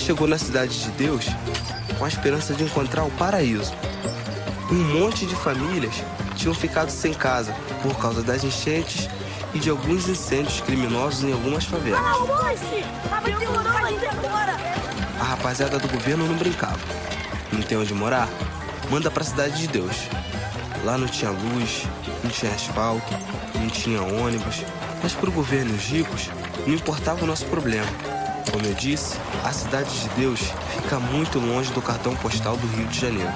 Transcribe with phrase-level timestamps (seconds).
[0.00, 1.26] A gente chegou na cidade de Deus
[1.98, 3.70] com a esperança de encontrar o paraíso.
[4.72, 5.94] Um monte de famílias
[6.36, 9.10] tinham ficado sem casa por causa das enchentes
[9.52, 12.00] e de alguns incêndios criminosos em algumas favelas.
[15.20, 16.80] A rapaziada do governo não brincava.
[17.52, 18.26] Não tem onde morar?
[18.90, 20.08] Manda pra cidade de Deus.
[20.82, 21.84] Lá não tinha luz,
[22.24, 23.12] não tinha asfalto,
[23.54, 24.64] não tinha ônibus,
[25.02, 26.30] mas pro governo e os ricos
[26.66, 28.19] não importava o nosso problema.
[28.50, 30.40] Como eu disse, a cidade de Deus
[30.74, 33.32] fica muito longe do cartão postal do Rio de Janeiro.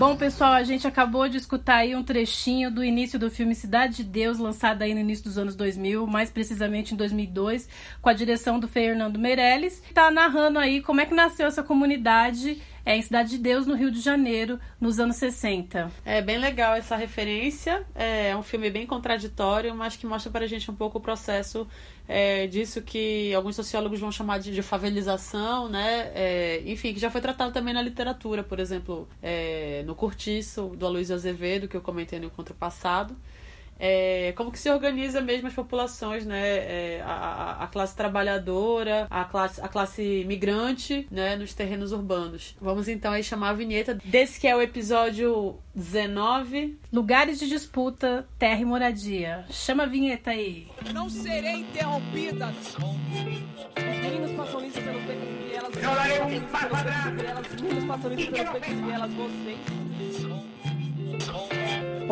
[0.00, 3.96] Bom, pessoal, a gente acabou de escutar aí um trechinho do início do filme Cidade
[3.96, 7.68] de Deus, lançado aí no início dos anos 2000, mais precisamente em 2002,
[8.00, 9.82] com a direção do Fernando Meirelles.
[9.92, 13.76] Tá narrando aí como é que nasceu essa comunidade é, em Cidade de Deus, no
[13.76, 15.92] Rio de Janeiro, nos anos 60.
[16.04, 17.86] É bem legal essa referência.
[17.94, 21.68] É um filme bem contraditório, mas que mostra para a gente um pouco o processo
[22.08, 26.10] é, disso que alguns sociólogos vão chamar de, de favelização, né?
[26.16, 30.84] É, enfim, que já foi tratado também na literatura, por exemplo, é, no Curtiço, do
[30.84, 33.16] Aloysio Azevedo, que eu comentei no encontro passado
[33.80, 36.38] é, como que se organiza mesmo as populações, né?
[36.38, 41.34] É, a, a, classe trabalhadora, a classe, a classe migrante, né?
[41.34, 42.54] Nos terrenos urbanos.
[42.60, 46.78] Vamos então aí chamar a vinheta desse que é o episódio 19.
[46.92, 49.46] Lugares de disputa, terra e moradia.
[49.48, 50.68] Chama a vinheta aí.
[50.92, 52.48] Não serei interrompida.
[52.48, 55.74] Os meninos passam isso pelos becos e elas...
[55.74, 57.46] Eu darei um passo atrás.
[57.54, 60.49] Os meninos passam isso pelos becos e elas, vocês...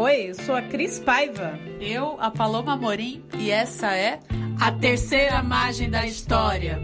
[0.00, 1.58] Oi, eu sou a Cris Paiva.
[1.80, 4.20] Eu, a Paloma Morim, e essa é
[4.60, 6.80] A Terceira Margem da História.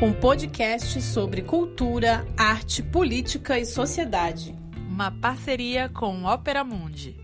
[0.00, 4.54] Um podcast sobre cultura, arte, política e sociedade.
[4.88, 7.16] Uma parceria com Ópera Mundi.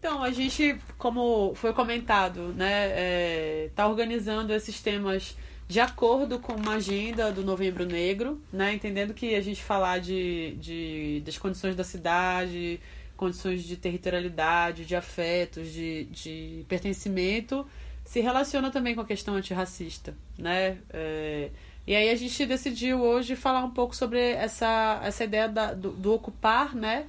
[0.00, 5.36] Então, a gente, como foi comentado, né, é, tá organizando esses temas
[5.68, 8.74] de acordo com uma agenda do Novembro Negro, né?
[8.74, 12.80] Entendendo que a gente falar de, de, das condições da cidade,
[13.16, 17.66] condições de territorialidade, de afetos, de, de pertencimento,
[18.04, 20.78] se relaciona também com a questão antirracista, né?
[20.90, 21.50] É,
[21.86, 25.90] e aí a gente decidiu hoje falar um pouco sobre essa, essa ideia da, do,
[25.90, 27.06] do ocupar, né?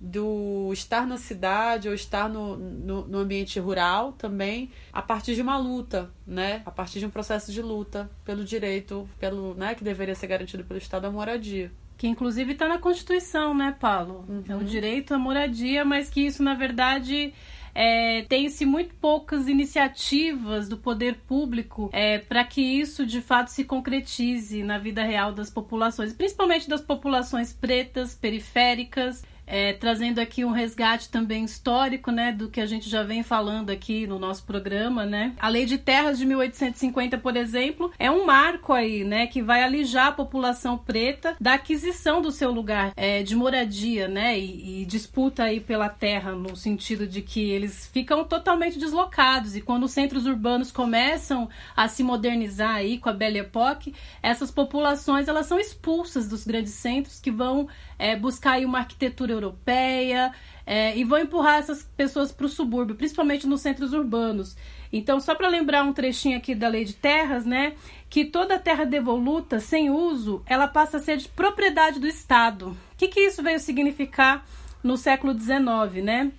[0.00, 5.42] Do estar na cidade ou estar no, no, no, ambiente rural também a partir de
[5.42, 6.62] uma luta, né?
[6.64, 10.62] A partir de um processo de luta pelo direito, pelo, né, que deveria ser garantido
[10.62, 11.72] pelo Estado à moradia.
[11.96, 14.24] Que inclusive está na Constituição, né, Paulo?
[14.28, 14.44] Uhum.
[14.48, 17.34] É o direito à moradia, mas que isso, na verdade,
[17.74, 23.64] é, tem-se muito poucas iniciativas do poder público é, para que isso de fato se
[23.64, 30.50] concretize na vida real das populações, principalmente das populações pretas, periféricas é, trazendo aqui um
[30.50, 35.06] resgate também histórico, né, do que a gente já vem falando aqui no nosso programa,
[35.06, 35.34] né.
[35.38, 39.62] A Lei de Terras de 1850, por exemplo, é um marco aí, né, que vai
[39.62, 44.84] alijar a população preta da aquisição do seu lugar é, de moradia, né, e, e,
[44.84, 49.92] disputa aí pela terra no sentido de que eles ficam totalmente deslocados e quando os
[49.92, 55.58] centros urbanos começam a se modernizar aí com a Belle Époque, essas populações elas são
[55.58, 60.32] expulsas dos grandes centros que vão é, buscar aí uma arquitetura europeia
[60.64, 64.56] é, e vão empurrar essas pessoas para o subúrbio, principalmente nos centros urbanos.
[64.92, 67.74] Então, só para lembrar um trechinho aqui da lei de terras, né?
[68.08, 72.70] Que toda terra devoluta, sem uso, ela passa a ser de propriedade do Estado.
[72.70, 74.46] O que, que isso veio significar
[74.82, 76.32] no século XIX, né?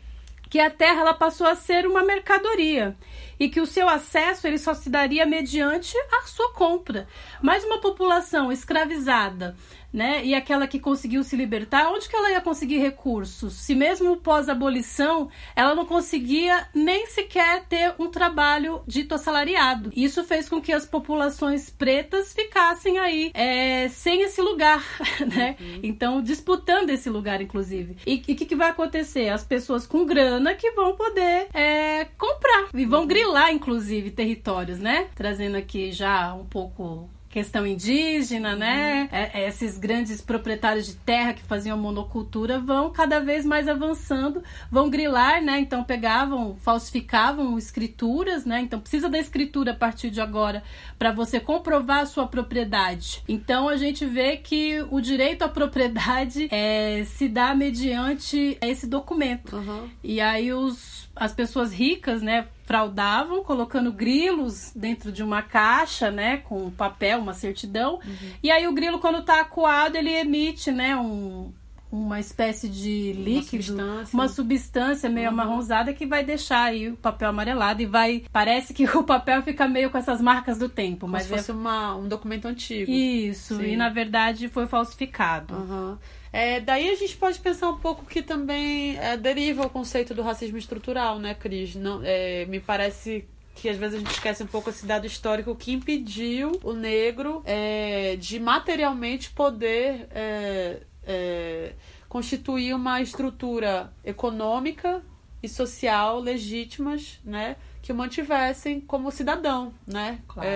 [0.50, 2.96] Que a terra ela passou a ser uma mercadoria
[3.40, 7.08] e que o seu acesso ele só se daria mediante a sua compra.
[7.41, 9.56] Mas uma população escravizada
[9.92, 10.24] né?
[10.26, 13.54] E aquela que conseguiu se libertar, onde que ela ia conseguir recursos?
[13.54, 19.92] Se mesmo pós-abolição, ela não conseguia nem sequer ter um trabalho dito assalariado.
[19.96, 24.84] Isso fez com que as populações pretas ficassem aí é, sem esse lugar,
[25.36, 25.56] né?
[25.59, 25.80] Uhum.
[25.84, 27.97] Então, disputando esse lugar, inclusive.
[28.06, 29.30] E o que, que, vai acontecer?
[29.30, 33.08] As pessoas com grana que vão poder é, comprar e vão uhum.
[33.08, 35.08] grilar, inclusive, territórios, né?
[35.16, 39.03] Trazendo aqui já um pouco questão indígena, né?
[39.03, 39.09] Uhum.
[39.11, 44.43] É, é, esses grandes proprietários de terra que faziam monocultura vão cada vez mais avançando,
[44.72, 45.59] vão grilar, né?
[45.59, 48.61] Então pegavam, falsificavam escrituras, né?
[48.61, 50.64] Então precisa da escritura a partir de agora
[50.97, 53.23] para você comprovar a sua propriedade.
[53.28, 59.55] Então a gente vê que o direito à propriedade é, se dá mediante esse documento.
[59.55, 59.87] Uhum.
[60.03, 62.47] E aí os, as pessoas ricas, né?
[62.70, 67.96] Fraudavam colocando grilos dentro de uma caixa, né, com papel, uma certidão.
[67.96, 68.30] Uhum.
[68.44, 71.52] E aí o grilo quando está acuado, ele emite, né, um
[71.92, 75.34] uma espécie de líquido, uma substância, uma substância meio Uhum.
[75.34, 78.24] amarronzada que vai deixar aí o papel amarelado e vai.
[78.32, 81.38] Parece que o papel fica meio com essas marcas do tempo, Como mas se é
[81.38, 82.92] fosse uma, um documento antigo.
[82.92, 83.64] isso, Sim.
[83.72, 85.56] e na verdade foi falsificado.
[85.56, 85.98] Aham.
[86.31, 90.22] É, daí a gente pode pensar um pouco que também é, deriva o conceito do
[90.22, 91.76] racismo estrutural, né, Cris?
[91.76, 95.55] Não, é, me parece que às vezes a gente esquece um pouco esse dado histórico
[95.55, 101.73] que impediu o negro é, de materialmente poder é, é,
[102.08, 105.03] constituir uma estrutura econômica
[105.41, 110.20] e social legítimas, né, que o mantivessem como cidadão, né?
[110.28, 110.49] Claro.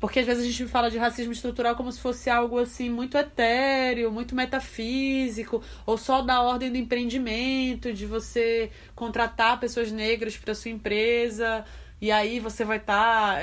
[0.00, 2.88] É, porque às vezes a gente fala de racismo estrutural como se fosse algo assim
[2.88, 10.36] muito etéreo, muito metafísico, ou só da ordem do empreendimento, de você contratar pessoas negras
[10.36, 11.64] para sua empresa
[12.00, 13.38] e aí você vai estar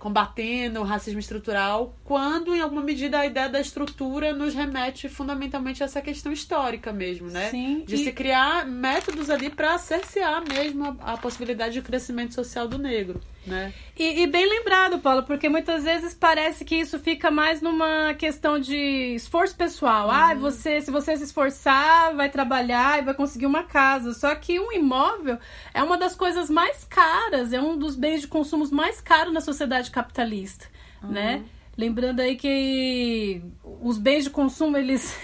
[0.00, 5.82] combatendo o racismo estrutural, quando em alguma medida a ideia da estrutura nos remete fundamentalmente
[5.82, 7.48] a essa questão histórica mesmo, né?
[7.50, 12.34] Sim, de e- se criar métodos ali para cercear mesmo a, a possibilidade de crescimento
[12.34, 13.72] social do negro, né?
[13.98, 18.58] E, e bem lembrado, Paulo, porque muitas vezes parece que isso fica mais numa questão
[18.58, 20.10] de esforço pessoal.
[20.10, 24.12] Ah, você, se você se esforçar, vai trabalhar e vai conseguir uma casa.
[24.12, 25.38] Só que um imóvel
[25.72, 29.40] é uma das coisas mais caras, é um dos bens de consumo mais caros na
[29.40, 30.66] sociedade capitalista,
[31.02, 31.44] né?
[31.76, 33.42] Lembrando aí que
[33.82, 35.14] os bens de consumo, eles,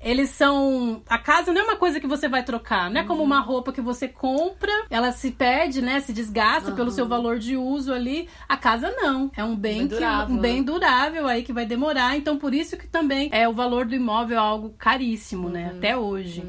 [0.00, 1.02] eles são.
[1.08, 3.72] A casa não é uma coisa que você vai trocar, não é como uma roupa
[3.72, 6.00] que você compra, ela se perde, né?
[6.00, 8.28] Se desgasta pelo seu valor de uso ali.
[8.48, 9.30] A casa não.
[9.36, 10.62] É um bem, Bem que, durável, um bem né?
[10.62, 12.16] durável aí que vai demorar.
[12.16, 15.72] Então, por isso que também é o valor do imóvel é algo caríssimo, né?
[15.76, 16.44] Até hoje.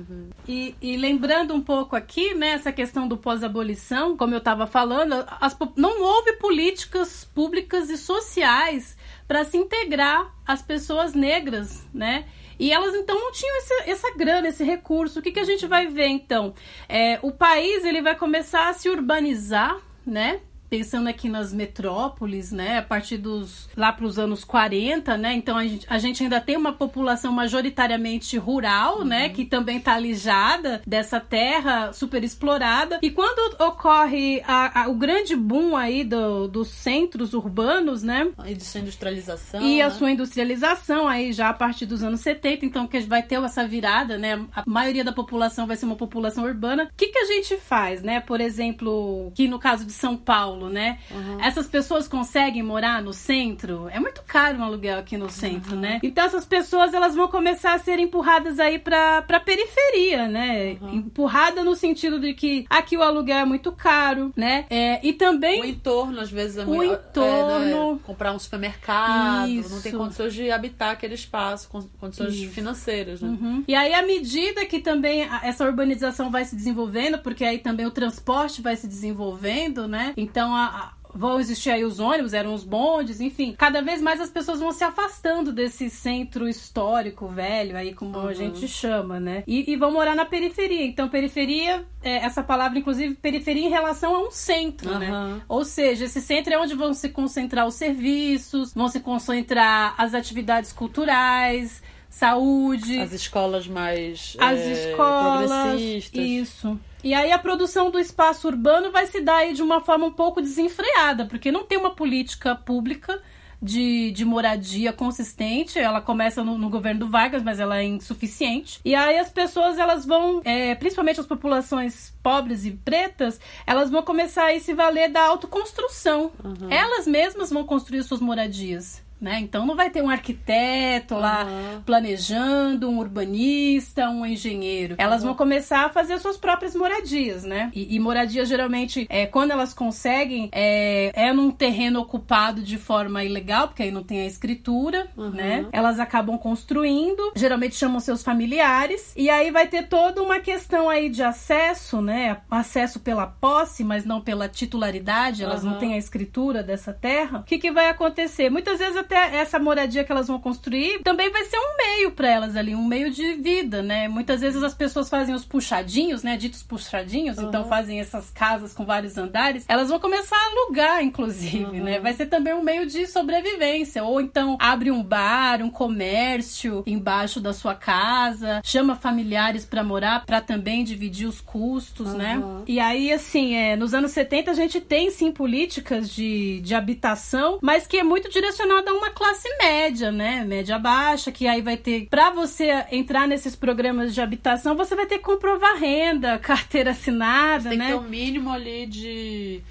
[0.47, 5.25] E, e lembrando um pouco aqui, né, essa questão do pós-abolição, como eu estava falando,
[5.39, 8.97] as não houve políticas públicas e sociais
[9.27, 12.25] para se integrar as pessoas negras, né?
[12.59, 15.19] E elas então não tinham esse- essa grana, esse recurso.
[15.19, 16.53] O que, que a gente vai ver então?
[16.89, 20.41] É, o país ele vai começar a se urbanizar, né?
[20.69, 22.77] Pensando aqui nas metrópoles, né?
[22.77, 25.33] A partir dos lá para os anos 40, né?
[25.33, 29.29] Então a gente, a gente ainda tem uma população majoritariamente rural, né?
[29.29, 32.99] Que também está alijada dessa terra super explorada.
[33.01, 38.27] E quando ocorre a- a- o grande boom aí do- dos centros urbanos, né?
[38.45, 39.61] E de sua industrialização.
[39.61, 39.91] E a né?
[39.91, 44.17] sua industrialização aí já a partir dos anos 70, então que vai ter essa virada,
[44.17, 44.45] né?
[44.55, 46.83] A maioria da população vai ser uma população urbana.
[46.83, 48.19] O que, que a gente faz, né?
[48.19, 50.97] Por exemplo, que no caso de São Paulo, né?
[51.41, 53.87] Essas pessoas conseguem morar no centro?
[53.89, 55.99] É muito caro um aluguel aqui no centro, né?
[56.01, 60.71] Então essas pessoas elas vão começar a ser empurradas aí pra, pra periferia, né?
[60.91, 64.65] Empurrada no sentido de que aqui o aluguel é muito caro, né?
[64.69, 66.91] É, e também O entorno, às vezes, é O muito.
[66.93, 67.93] é, entorno.
[67.93, 67.99] né?
[68.03, 69.97] Comprar um supermercado, não tem Isso.
[69.97, 72.51] condições de habitar aquele espaço, con- condições Isso.
[72.51, 73.29] financeiras, né?
[73.29, 73.63] Uhum.
[73.67, 77.91] E aí, à medida que também essa urbanização vai se desenvolvendo, porque aí também o
[77.91, 80.13] transporte vai se desenvolvendo, né?
[80.17, 83.55] Então a- a- vão existir aí os ônibus, eram os bondes, enfim.
[83.57, 88.31] Cada vez mais as pessoas vão se afastando desse centro histórico velho, aí como a
[88.33, 89.43] gente chama, né?
[89.47, 90.85] E, e vão morar na periferia.
[90.85, 95.09] Então, periferia, é, essa palavra, inclusive, periferia em relação a um centro, né?
[95.09, 95.41] Aham.
[95.49, 100.13] Ou seja, esse centro é onde vão se concentrar os serviços, vão se concentrar as
[100.13, 105.49] atividades culturais, saúde, As escolas mais as é, escolas.
[105.49, 106.23] progressistas.
[106.23, 106.79] Isso.
[107.03, 110.11] E aí a produção do espaço urbano vai se dar aí de uma forma um
[110.11, 113.21] pouco desenfreada, porque não tem uma política pública
[113.61, 115.79] de, de moradia consistente.
[115.79, 118.79] Ela começa no, no governo do Vargas, mas ela é insuficiente.
[118.83, 124.01] E aí as pessoas elas vão, é, principalmente as populações pobres e pretas, elas vão
[124.01, 126.31] começar a se valer da autoconstrução.
[126.69, 129.03] Elas mesmas vão construir suas moradias.
[129.19, 129.39] Né?
[129.41, 131.83] Então não vai ter um arquiteto lá Aham.
[131.85, 134.95] planejando, um urbanista, um engenheiro.
[134.97, 137.69] Elas vão começar a fazer suas próprias moradias, né?
[137.75, 143.23] E, e moradia geralmente, é, quando elas conseguem, é, é num terreno ocupado de forma
[143.23, 145.67] ilegal, porque aí não tem a escritura, né?
[145.71, 151.09] Elas acabam construindo, geralmente chamam seus familiares, e aí vai ter toda uma questão aí
[151.09, 152.37] de acesso, né?
[152.49, 157.39] Acesso pela posse, mas não pela titularidade, elas não têm a escritura dessa terra.
[157.39, 158.49] O que, que vai acontecer?
[158.49, 162.29] Muitas vezes até essa moradia que elas vão construir também vai ser um meio para
[162.29, 164.07] elas ali, um meio de vida, né?
[164.07, 166.37] Muitas vezes as pessoas fazem os puxadinhos, né?
[166.37, 169.65] Ditos puxadinhos, então fazem essas casas com vários andares.
[169.67, 171.99] Elas vão começar a alugar, inclusive, né?
[171.99, 174.03] Vai ser também um meio de sobrevivência.
[174.03, 180.25] Ou então abre um bar, um comércio embaixo da sua casa, chama familiares para morar,
[180.25, 182.37] para também dividir os custos, né?
[182.37, 182.63] Uhum.
[182.67, 187.57] E aí, assim, é, nos anos 70 a gente tem sim políticas de, de habitação,
[187.61, 190.43] mas que é muito direcionada a uma classe média, né?
[190.45, 192.07] Média baixa, que aí vai ter.
[192.09, 197.69] Para você entrar nesses programas de habitação, você vai ter que comprovar renda, carteira assinada,
[197.69, 197.85] Tem né?
[197.87, 199.61] que ter um mínimo ali de.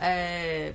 [0.00, 0.72] é,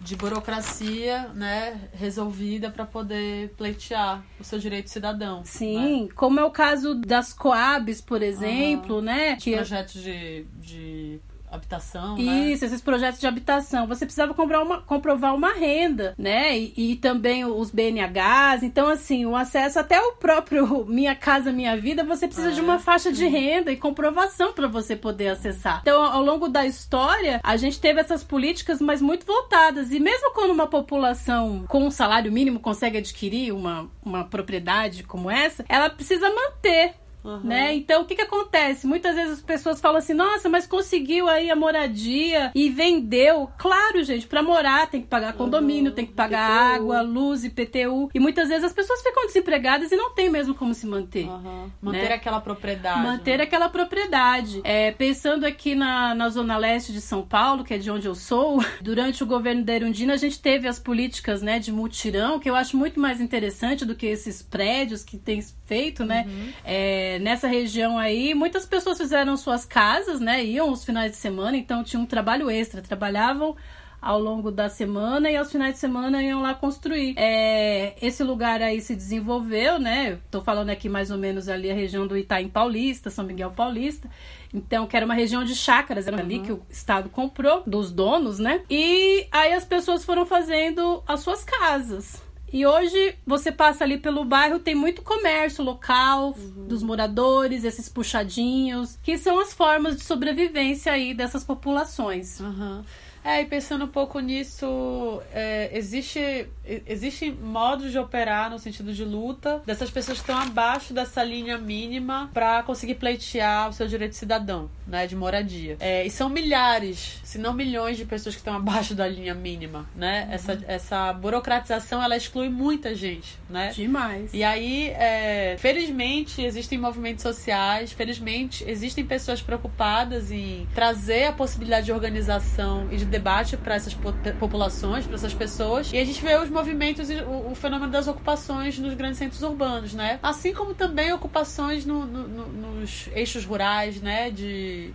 [0.00, 5.38] de burocracia, né, resolvida para poder pleitear o seu direito cidadão.
[5.38, 5.42] né?
[5.44, 9.34] Sim, como é o caso das Coabs, por exemplo, né?
[9.34, 12.50] Que Projetos de, de habitação, né?
[12.50, 13.86] Isso, esses projetos de habitação.
[13.86, 16.56] Você precisava comprar uma, comprovar uma renda, né?
[16.58, 18.62] E, e também os BNHs.
[18.62, 22.60] Então, assim, o acesso até o próprio Minha Casa Minha Vida, você precisa É, de
[22.60, 25.80] uma faixa de renda e comprovação para você poder acessar.
[25.82, 29.92] Então, ao longo da história, a gente teve essas políticas, mas muito voltadas.
[29.92, 35.30] E mesmo quando uma população com um salário mínimo consegue adquirir uma, uma propriedade como
[35.30, 36.94] essa, ela precisa manter
[37.24, 37.40] Uhum.
[37.44, 37.74] né?
[37.74, 38.86] Então, o que que acontece?
[38.86, 43.50] Muitas vezes as pessoas falam assim: "Nossa, mas conseguiu aí a moradia e vendeu".
[43.58, 45.94] Claro, gente, para morar tem que pagar condomínio, Uhum.
[45.96, 46.82] tem que pagar IPTU.
[46.92, 48.10] água, luz, IPTU.
[48.14, 51.26] E muitas vezes as pessoas ficam desempregadas e não tem mesmo como se manter.
[51.28, 51.70] Aham.
[51.80, 52.14] Manter né?
[52.14, 53.00] aquela propriedade.
[53.02, 53.44] Manter né?
[53.44, 54.60] aquela propriedade.
[54.64, 58.14] É, pensando aqui na, na zona leste de São Paulo, que é de onde eu
[58.14, 62.48] sou, durante o governo da Erundina, a gente teve as políticas né, de mutirão, que
[62.48, 66.26] eu acho muito mais interessante do que esses prédios que tem feito, né?
[66.64, 70.44] É, nessa região aí, muitas pessoas fizeram suas casas, né?
[70.44, 73.56] Iam os finais de semana, então tinha um trabalho extra, trabalhavam
[74.00, 77.14] ao longo da semana e aos finais de semana iam lá construir.
[77.16, 80.18] É, esse lugar aí se desenvolveu, né?
[80.30, 84.08] Tô falando aqui mais ou menos ali a região do Itaim Paulista, São Miguel Paulista.
[84.54, 88.38] Então, que era uma região de chácaras, era ali que o Estado comprou, dos donos,
[88.38, 88.62] né?
[88.70, 92.22] E aí as pessoas foram fazendo as suas casas.
[92.52, 96.34] E hoje você passa ali pelo bairro, tem muito comércio local
[96.66, 102.40] dos moradores, esses puxadinhos, que são as formas de sobrevivência aí dessas populações.
[102.40, 102.84] Aham.
[103.28, 108.90] É, e pensando um pouco nisso, é, existe, e- existem modos de operar no sentido
[108.90, 113.86] de luta dessas pessoas que estão abaixo dessa linha mínima para conseguir pleitear o seu
[113.86, 115.76] direito cidadão, né, de moradia.
[115.78, 119.86] É, e são milhares, se não milhões de pessoas que estão abaixo da linha mínima,
[119.94, 120.26] né?
[120.30, 123.72] Essa, essa burocratização, ela exclui muita gente, né?
[123.74, 124.32] Demais.
[124.32, 131.84] E aí, é, felizmente, existem movimentos sociais, felizmente, existem pessoas preocupadas em trazer a possibilidade
[131.84, 135.92] de organização e de debate para essas po- populações, para essas pessoas.
[135.92, 139.92] E a gente vê os movimentos o, o fenômeno das ocupações nos grandes centros urbanos,
[139.92, 140.18] né?
[140.22, 142.48] Assim como também ocupações no- no- no-
[142.80, 144.30] nos eixos rurais, né?
[144.30, 144.92] De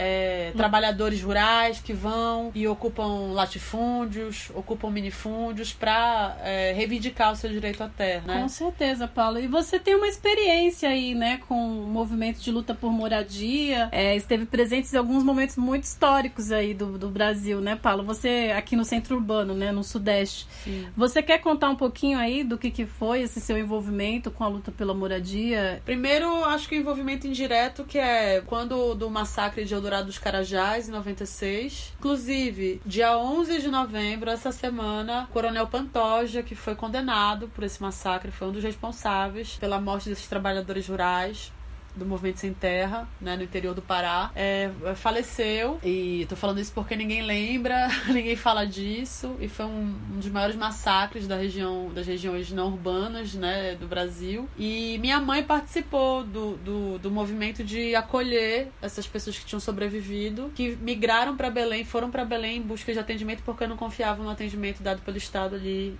[0.00, 6.36] é, trabalhadores rurais que vão e ocupam latifúndios, ocupam minifúndios para
[6.74, 8.40] reivindicar o seu direito à terra, né?
[8.40, 9.38] Com certeza, Paulo.
[9.38, 13.88] E você tem uma experiência aí, né, com o movimento de luta por moradia.
[13.92, 18.02] É, esteve presente em alguns momentos muito históricos aí do, do Brasil, né, Paulo?
[18.04, 20.46] Você aqui no centro urbano, né, no Sudeste.
[20.64, 20.88] Sim.
[20.96, 24.48] Você quer contar um pouquinho aí do que, que foi esse seu envolvimento com a
[24.48, 25.82] luta pela moradia?
[25.84, 30.88] Primeiro, acho que o envolvimento indireto, que é quando do massacre de Eldorado dos Carajás,
[30.88, 31.92] em 96.
[31.98, 37.82] Inclusive, dia 11 de novembro, essa semana, o Coronel Pantoja, que foi condenado por esse
[37.82, 41.52] massacre, foi um dos responsáveis pela morte desses trabalhadores rurais
[41.94, 45.78] do Movimento Sem Terra, né, no interior do Pará, é, faleceu.
[45.82, 49.36] E tô falando isso porque ninguém lembra, ninguém fala disso.
[49.40, 53.86] E foi um, um dos maiores massacres da região, das regiões não urbanas, né, do
[53.86, 54.48] Brasil.
[54.58, 60.50] E minha mãe participou do, do, do movimento de acolher essas pessoas que tinham sobrevivido,
[60.54, 64.30] que migraram para Belém, foram para Belém em busca de atendimento porque não confiavam no
[64.30, 65.98] atendimento dado pelo Estado ali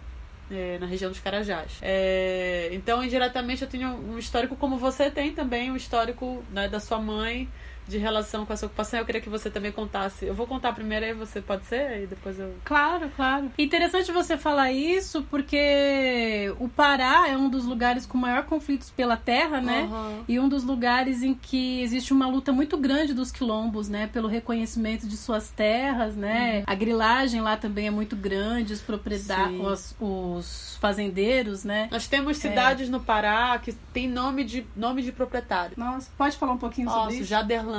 [0.50, 1.78] é, na região dos Carajás.
[1.83, 6.80] É, então, indiretamente, eu tenho um histórico, como você tem também, um histórico né, da
[6.80, 7.49] sua mãe
[7.90, 9.00] de relação com essa ocupação.
[9.00, 10.25] Eu queria que você também contasse.
[10.25, 12.54] Eu vou contar primeiro, aí você pode ser, e depois eu.
[12.64, 13.50] Claro, claro.
[13.59, 19.16] Interessante você falar isso porque o Pará é um dos lugares com maior conflitos pela
[19.16, 19.88] terra, né?
[19.90, 20.25] Aham.
[20.28, 24.06] E um dos lugares em que existe uma luta muito grande dos quilombos, né?
[24.06, 26.62] Pelo reconhecimento de suas terras, né?
[26.66, 31.88] A grilagem lá também é muito grande, os proprietários, os, os fazendeiros, né?
[31.90, 35.75] Nós temos cidades no Pará que tem nome de, nome de proprietário.
[35.76, 37.25] Nossa, pode falar um pouquinho sobre Nossa, isso?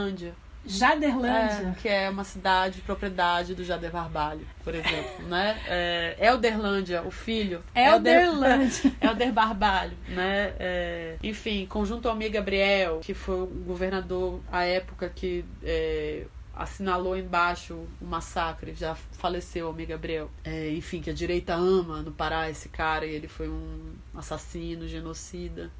[0.01, 0.33] Jaderlândia.
[0.65, 1.69] Jaderlândia.
[1.69, 5.59] É, que é uma cidade propriedade do Jader Barbalho, por exemplo, né?
[5.67, 7.63] É, Elderlândia, o filho.
[7.73, 8.91] Elderlândia.
[9.01, 10.53] Helder Barbalho, né?
[10.59, 17.73] É, enfim, conjunto Almir Gabriel, que foi o governador à época que é, assinalou embaixo
[17.99, 20.29] o massacre, já faleceu Almir Gabriel.
[20.43, 24.87] É, enfim, que a direita ama no Pará esse cara e ele foi um assassino,
[24.87, 25.71] genocida.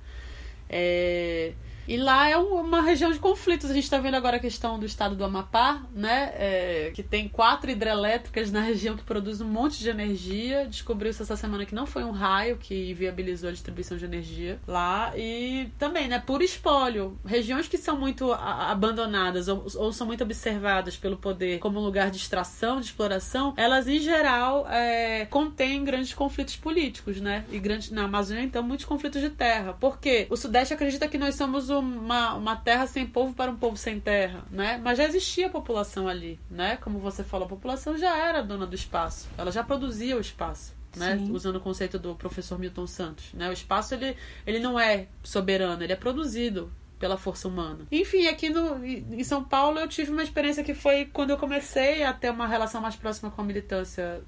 [0.68, 1.54] É,
[1.88, 3.70] E lá é uma região de conflitos.
[3.70, 6.32] A gente está vendo agora a questão do estado do Amapá, né?
[6.36, 10.68] É, que tem quatro hidrelétricas na região que produzem um monte de energia.
[10.68, 15.12] Descobriu-se essa semana que não foi um raio que viabilizou a distribuição de energia lá.
[15.18, 16.20] E também, né?
[16.20, 17.18] Por espólio.
[17.26, 22.18] Regiões que são muito abandonadas ou, ou são muito observadas pelo poder como lugar de
[22.18, 27.46] extração, de exploração, elas em geral é, contêm grandes conflitos políticos, né?
[27.52, 29.74] E grandes, na Amazônia, então, muitos conflitos de terra.
[29.74, 33.78] Porque o Sudeste acredita que nós somos uma, uma terra sem povo para um povo
[33.78, 34.80] sem terra, né?
[34.84, 36.78] Mas já existia população ali, né?
[36.78, 39.28] Como você falou, a população já era dona do espaço.
[39.38, 40.80] Ela já produzia o espaço.
[40.94, 41.18] Né?
[41.32, 43.48] usando o conceito do professor Milton Santos, né?
[43.48, 44.14] O espaço ele,
[44.46, 47.88] ele não é soberano, ele é produzido pela força humana.
[47.90, 52.04] Enfim, aqui no, em São Paulo eu tive uma experiência que foi quando eu comecei
[52.04, 54.22] a ter uma relação mais próxima com a militância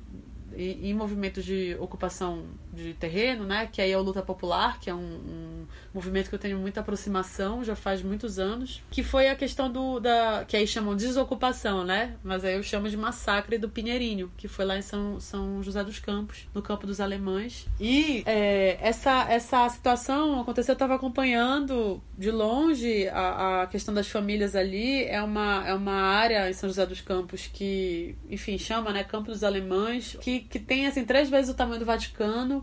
[0.56, 3.70] em movimentos de ocupação de terreno, né?
[3.72, 6.80] Que aí é o Luta Popular, que é um, um, movimento que eu tenho muita
[6.80, 8.82] aproximação, já faz muitos anos.
[8.90, 10.00] Que foi a questão do.
[10.00, 12.16] Da, que aí chamam de desocupação, né?
[12.24, 15.84] Mas aí eu chamo de massacre do Pinheirinho, que foi lá em São, São José
[15.84, 17.68] dos Campos, no campo dos alemães.
[17.80, 24.08] E é, essa, essa situação aconteceu, eu estava acompanhando de longe a, a questão das
[24.08, 25.04] famílias ali.
[25.04, 29.04] É uma, é uma área em São José dos Campos que, enfim, chama, né?
[29.04, 32.63] Campo dos Alemães, que que tem assim três vezes o tamanho do Vaticano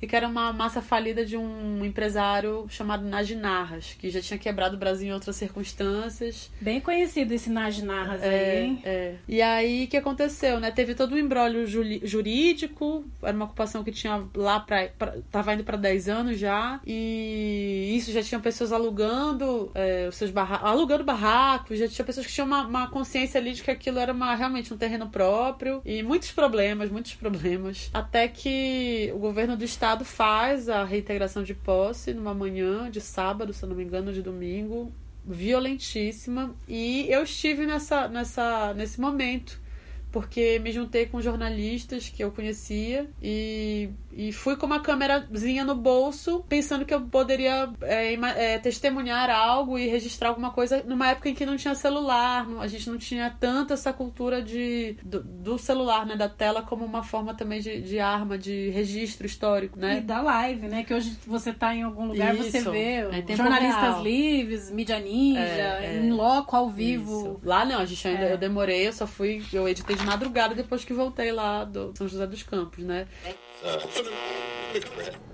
[0.00, 4.76] e que era uma massa falida de um empresário chamado Najinarras, que já tinha quebrado
[4.76, 6.50] o Brasil em outras circunstâncias.
[6.60, 8.82] Bem conhecido esse Najinarras é, aí, hein?
[8.84, 9.14] É.
[9.28, 10.70] E aí o que aconteceu, né?
[10.70, 14.90] Teve todo um embrólio jurídico, era uma ocupação que tinha lá para
[15.30, 20.30] tava indo para 10 anos já, e isso já tinha pessoas alugando é, os seus
[20.30, 23.98] barracos, alugando barracos, já tinha pessoas que tinham uma, uma consciência ali de que aquilo
[23.98, 29.56] era uma, realmente um terreno próprio e muitos problemas, muitos problemas, até que o governo
[29.56, 33.74] do estado Estado faz a reintegração de posse numa manhã de sábado, se eu não
[33.74, 34.92] me engano, de domingo,
[35.26, 36.54] violentíssima.
[36.68, 39.60] E eu estive nessa, nessa, nesse momento
[40.10, 45.74] porque me juntei com jornalistas que eu conhecia e, e fui com uma câmerazinha no
[45.74, 51.28] bolso, pensando que eu poderia é, é, testemunhar algo e registrar alguma coisa numa época
[51.28, 55.58] em que não tinha celular, a gente não tinha tanto essa cultura de, do, do
[55.58, 59.98] celular, né, da tela, como uma forma também de, de, arma, de registro histórico, né?
[59.98, 60.82] E da live, né?
[60.82, 62.50] Que hoje você tá em algum lugar, Isso.
[62.50, 63.04] você vê
[63.36, 64.02] jornalistas real.
[64.02, 67.20] livres, mídia ninja, é, em loco, ao vivo.
[67.20, 67.40] Isso.
[67.44, 68.32] Lá não, a gente ainda, é.
[68.32, 72.08] eu demorei, eu só fui, eu editei de madrugada depois que voltei lá do São
[72.08, 73.06] José dos Campos, né?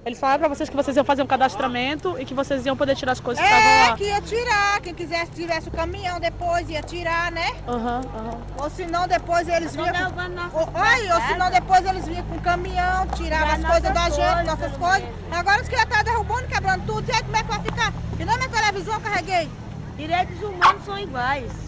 [0.04, 2.96] Eles falaram pra vocês que vocês iam fazer um cadastramento e que vocês iam poder
[2.96, 3.92] tirar as coisas que estavam é, lá.
[3.92, 4.80] É, que ia tirar.
[4.80, 7.52] Quem quisesse, tivesse o caminhão depois, ia tirar, né?
[7.68, 8.24] Aham, uhum, aham.
[8.24, 8.40] Uhum.
[8.62, 10.10] Ou senão depois eles vinham...
[10.12, 10.58] Com...
[10.58, 14.46] Ou, oi, ou senão depois eles vinham com o caminhão, tiravam as coisas da gente,
[14.46, 15.08] nossas coisas.
[15.30, 17.92] Agora os que estar derrubando, quebrando tudo, e aí como é que vai ficar?
[18.18, 19.48] E não minha televisão eu carreguei.
[19.96, 21.65] Direitos humanos são iguais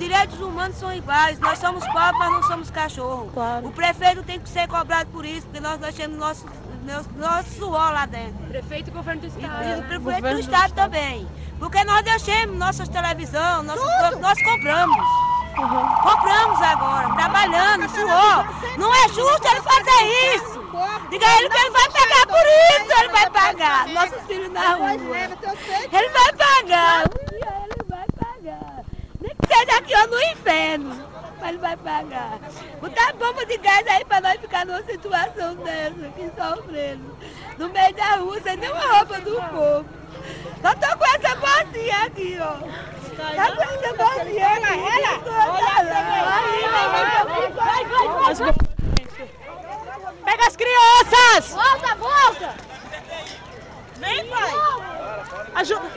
[0.00, 1.38] direitos humanos são iguais.
[1.38, 3.30] Nós somos pobres, mas não somos cachorro.
[3.32, 3.68] Claro.
[3.68, 6.46] O prefeito tem que ser cobrado por isso, porque nós, temos nosso,
[6.84, 8.46] nosso, nosso suor lá dentro.
[8.48, 9.62] Prefeito e governo do Estado.
[9.62, 11.28] E, e o prefeito do, do Estado, também.
[11.58, 13.78] Porque nós deixamos nossas televisão, nós,
[14.18, 14.98] nós compramos.
[15.58, 15.86] Uhum.
[16.02, 18.78] Compramos agora, trabalhando, suor.
[18.78, 20.60] Não é justo ele fazer isso.
[21.10, 22.46] Diga a ele que ele vai pagar por
[22.80, 23.88] isso, ele vai pagar.
[23.88, 24.92] Nossos filhos na rua.
[24.94, 27.02] Ele vai pagar.
[27.02, 28.79] Um dia ele vai pagar
[29.50, 31.10] seja aqui ou no inferno.
[31.40, 32.38] Mas ele vai pagar.
[32.80, 37.16] Botar bomba de gás aí pra nós ficar numa situação dessa, aqui sofrendo.
[37.58, 39.86] No meio da rua, sem nenhuma roupa do povo.
[40.62, 42.56] Só tô com essa bolsinha aqui, ó.
[43.16, 44.78] Tá com essa bolsinha aqui.
[44.78, 45.20] Ela,
[50.24, 51.54] Pega as crianças!
[51.54, 52.54] Volta, volta!
[53.96, 54.50] Vem, pai!
[55.54, 55.90] Ajuda!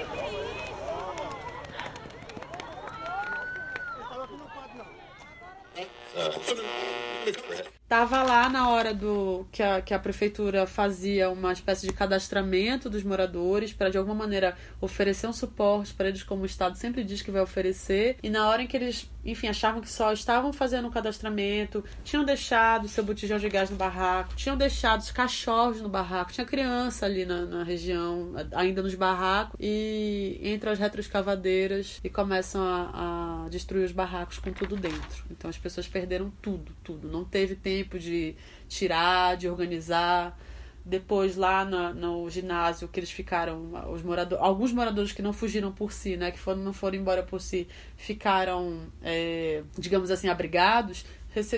[7.88, 12.88] Tava lá na hora do que a, que a prefeitura fazia uma espécie de cadastramento
[12.88, 17.04] dos moradores para de alguma maneira oferecer um suporte para eles como o Estado sempre
[17.04, 20.52] diz que vai oferecer e na hora em que eles enfim, achavam que só estavam
[20.52, 25.82] fazendo um cadastramento, tinham deixado seu botijão de gás no barraco, tinham deixado os cachorros
[25.82, 32.00] no barraco, tinha criança ali na, na região, ainda nos barracos, e entram as retroescavadeiras
[32.04, 35.24] e começam a, a, destruir os barracos com tudo dentro.
[35.32, 37.08] Então as pessoas perderam tudo, tudo.
[37.08, 38.36] Não teve tempo de
[38.68, 40.38] tirar, de organizar.
[40.86, 45.72] Depois, lá no, no ginásio, que eles ficaram, os moradores, alguns moradores que não fugiram
[45.72, 51.06] por si, né, que foram, não foram embora por si, ficaram, é, digamos assim, abrigados,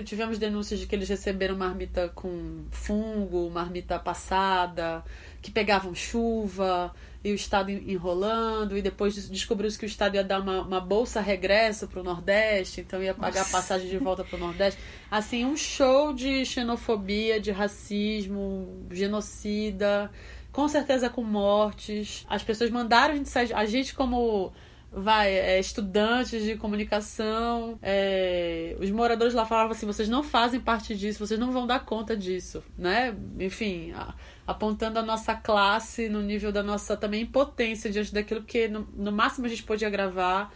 [0.05, 5.03] tivemos denúncias de que eles receberam marmita com fungo, marmita passada,
[5.45, 6.91] que pegavam chuva
[7.23, 11.21] e o Estado enrolando, e depois descobriu-se que o Estado ia dar uma, uma bolsa
[11.21, 13.57] regresso para o Nordeste, então ia pagar Nossa.
[13.57, 14.81] a passagem de volta para o Nordeste.
[15.09, 20.09] Assim, um show de xenofobia, de racismo, genocida,
[20.51, 22.25] com certeza com mortes.
[22.27, 24.51] As pessoas mandaram a gente sair, a gente como
[24.95, 30.95] vai, é, estudantes de comunicação, é, os moradores lá falavam assim, vocês não fazem parte
[30.95, 33.13] disso, vocês não vão dar conta disso, né?
[33.37, 34.15] Enfim, a,
[34.47, 39.11] apontando a nossa classe no nível da nossa também impotência diante daquilo que no, no
[39.11, 40.53] máximo a gente podia gravar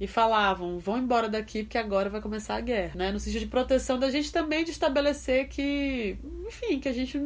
[0.00, 3.12] e falavam, vão embora daqui porque agora vai começar a guerra, né?
[3.12, 6.16] No sentido de proteção da gente também de estabelecer que,
[6.48, 7.20] enfim, que a gente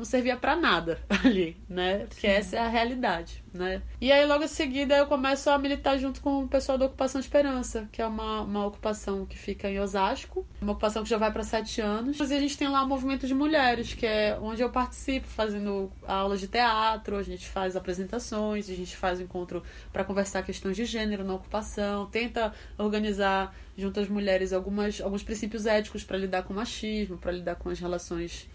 [0.00, 2.06] não servia para nada ali, né?
[2.08, 2.32] Porque Sim.
[2.32, 3.82] essa é a realidade, né?
[4.00, 7.20] E aí logo em seguida eu começo a militar junto com o pessoal da Ocupação
[7.20, 11.30] Esperança, que é uma, uma ocupação que fica em Osasco, uma ocupação que já vai
[11.30, 12.18] para sete anos.
[12.18, 15.92] E a gente tem lá o movimento de mulheres, que é onde eu participo fazendo
[16.06, 20.86] aulas de teatro, a gente faz apresentações, a gente faz encontro para conversar questões de
[20.86, 26.54] gênero na ocupação, tenta organizar junto às mulheres algumas, alguns princípios éticos para lidar com
[26.54, 28.48] o machismo, para lidar com as relações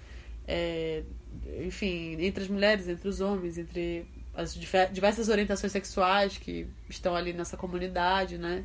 [0.48, 1.04] é,
[1.66, 4.54] enfim, entre as mulheres, entre os homens, entre as
[4.92, 8.64] diversas orientações sexuais que estão ali nessa comunidade, né?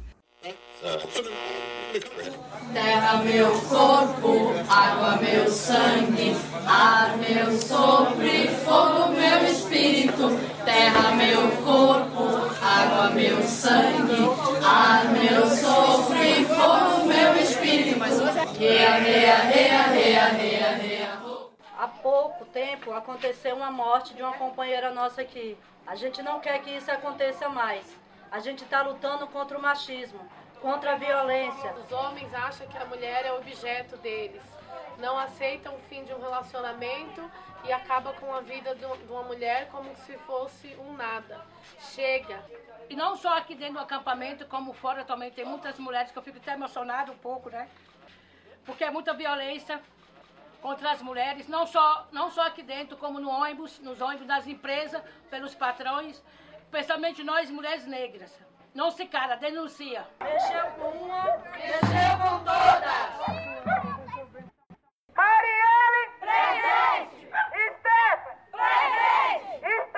[2.72, 10.38] Terra, meu corpo, água, meu sangue, ar, meu sopro fogo, meu espírito.
[10.64, 12.24] Terra, meu corpo,
[12.62, 14.30] água, meu sangue,
[14.64, 17.98] ar, meu sopro fogo, meu espírito.
[18.56, 20.79] Rea, rea, rea, rea, rea,
[22.02, 25.56] pouco tempo aconteceu uma morte de uma companheira nossa aqui.
[25.86, 27.84] A gente não quer que isso aconteça mais.
[28.30, 30.20] A gente está lutando contra o machismo,
[30.60, 31.74] contra a violência.
[31.74, 34.42] Os homens acham que a mulher é objeto deles.
[34.98, 37.30] Não aceitam o fim de um relacionamento
[37.64, 41.40] e acaba com a vida de uma mulher como se fosse um nada.
[41.78, 42.42] Chega.
[42.88, 46.22] E não só aqui dentro do acampamento, como fora também tem muitas mulheres que eu
[46.22, 47.68] fico até emocionada um pouco, né?
[48.64, 49.80] Porque é muita violência,
[50.60, 54.46] contra as mulheres, não só, não só aqui dentro, como no ônibus, nos ônibus das
[54.46, 56.22] empresas, pelos patrões,
[56.60, 58.32] especialmente nós, mulheres negras.
[58.74, 60.06] Não se cara, denuncia.
[60.20, 63.10] Mexeu com uma, mexeu com todas.
[65.16, 66.10] Marielle!
[66.20, 67.28] Presente!
[67.78, 68.36] Stephanie!
[68.52, 69.89] Presente!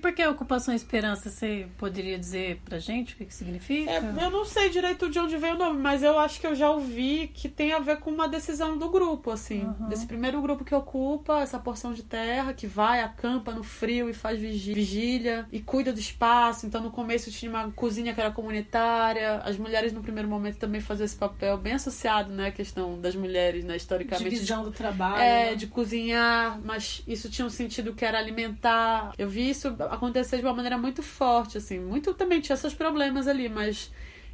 [0.00, 1.30] Por que ocupação esperança?
[1.30, 3.90] Você poderia dizer pra gente o que, que significa?
[3.90, 6.54] É, eu não sei direito de onde veio o nome, mas eu acho que eu
[6.54, 9.64] já ouvi que tem a ver com uma decisão do grupo, assim.
[9.64, 9.88] Uhum.
[9.88, 14.14] Desse primeiro grupo que ocupa essa porção de terra, que vai, acampa no frio e
[14.14, 16.66] faz vigília e cuida do espaço.
[16.66, 19.36] Então no começo tinha uma cozinha que era comunitária.
[19.44, 22.48] As mulheres no primeiro momento também faziam esse papel bem associado, né?
[22.48, 23.76] A questão das mulheres, né?
[23.76, 24.30] Historicamente.
[24.30, 25.20] Divisão do trabalho.
[25.20, 25.54] É, né?
[25.54, 29.12] de cozinhar, mas isso tinha um sentido que era alimentar.
[29.18, 31.78] Eu vi isso acontecer de uma maneira muito forte, assim.
[31.78, 33.92] Muito também tinha seus problemas ali, mas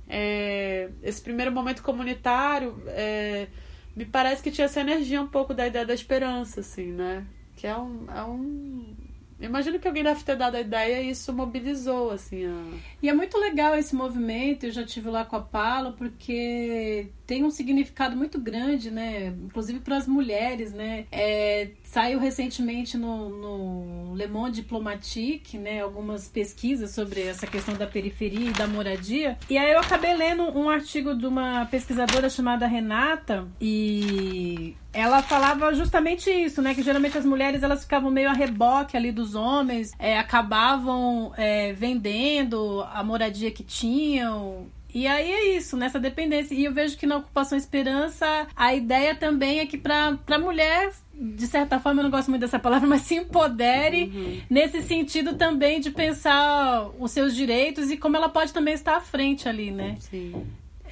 [0.09, 3.49] é, esse primeiro momento comunitário é,
[3.95, 7.27] me parece que tinha essa energia um pouco da ideia da esperança, assim, né?
[7.57, 8.95] Que é um, é um
[9.39, 12.47] Imagino que alguém deve ter dado a ideia e isso mobilizou, assim.
[12.47, 12.79] A...
[13.03, 17.45] E é muito legal esse movimento, eu já tive lá com a Palo, porque tem
[17.45, 19.29] um significado muito grande, né?
[19.45, 21.07] Inclusive para as mulheres, né?
[21.11, 25.81] É, saiu recentemente no, no Le Monde Diplomatique, né?
[25.81, 29.37] Algumas pesquisas sobre essa questão da periferia e da moradia.
[29.51, 35.75] E aí eu acabei lendo um artigo de uma pesquisadora chamada Renata e ela falava
[35.75, 36.75] justamente isso, né?
[36.75, 41.73] Que geralmente as mulheres elas ficavam meio a reboque ali dos homens, é, acabavam é,
[41.75, 44.69] vendendo a moradia que tinham.
[44.97, 46.55] E aí é isso, nessa dependência.
[46.55, 50.91] E eu vejo que na Ocupação Esperança a ideia também é que para a mulher
[51.19, 54.41] de certa forma, eu não gosto muito dessa palavra, mas se empodere uhum.
[54.51, 59.01] nesse sentido também de pensar os seus direitos e como ela pode também estar à
[59.01, 59.97] frente ali, né?
[59.99, 60.47] Sim.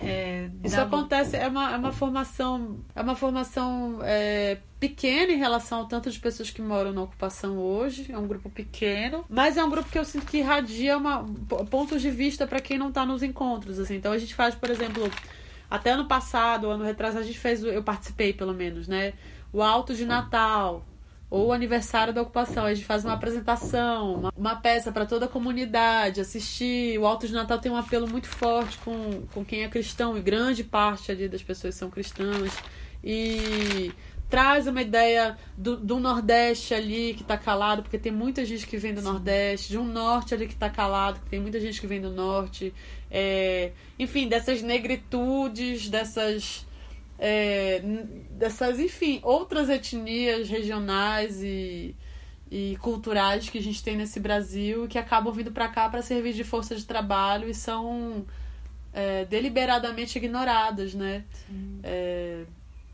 [0.05, 5.81] É, Isso acontece, é uma, é uma formação, é uma formação é, pequena em relação
[5.81, 8.11] ao tanto de pessoas que moram na ocupação hoje.
[8.11, 11.25] É um grupo pequeno, mas é um grupo que eu sinto que irradia uma,
[11.71, 13.79] pontos de vista para quem não está nos encontros.
[13.79, 13.97] Assim.
[13.97, 15.11] Então a gente faz, por exemplo,
[15.71, 19.15] até ano passado, ano retrasado, a gente fez, eu participei pelo menos, né?
[19.53, 20.85] O Alto de Natal,
[21.31, 22.65] ou o aniversário da ocupação.
[22.65, 26.99] A gente faz uma apresentação, uma, uma peça para toda a comunidade assistir.
[26.99, 30.21] O Alto de Natal tem um apelo muito forte com, com quem é cristão, e
[30.21, 32.53] grande parte ali das pessoas são cristãs.
[33.03, 33.93] E
[34.29, 38.77] traz uma ideia do, do Nordeste ali que está calado, porque tem muita gente que
[38.77, 39.07] vem do Sim.
[39.07, 42.11] Nordeste, de um Norte ali que está calado, que tem muita gente que vem do
[42.11, 42.73] Norte.
[43.11, 46.67] É, enfim, dessas negritudes, dessas
[47.19, 47.81] é,
[48.31, 51.95] dessas, enfim, outras etnias regionais e,
[52.51, 56.33] e culturais que a gente tem nesse Brasil que acabam vindo para cá para servir
[56.33, 58.25] de força de trabalho e são
[58.93, 61.25] é, deliberadamente ignoradas, né?
[61.83, 62.45] É,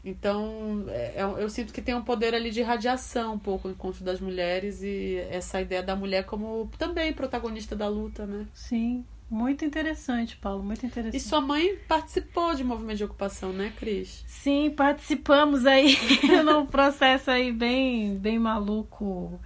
[0.04, 3.70] então, é, é eu sinto que tem um poder ali de radiação um pouco o
[3.70, 8.46] encontro das mulheres e essa ideia da mulher como também protagonista da luta, né?
[8.54, 11.16] Sim, muito interessante, Paulo, muito interessante.
[11.16, 14.24] E sua mãe participou de movimento de ocupação, né, Cris?
[14.26, 15.96] Sim, participamos aí
[16.44, 19.40] num processo aí bem, bem maluco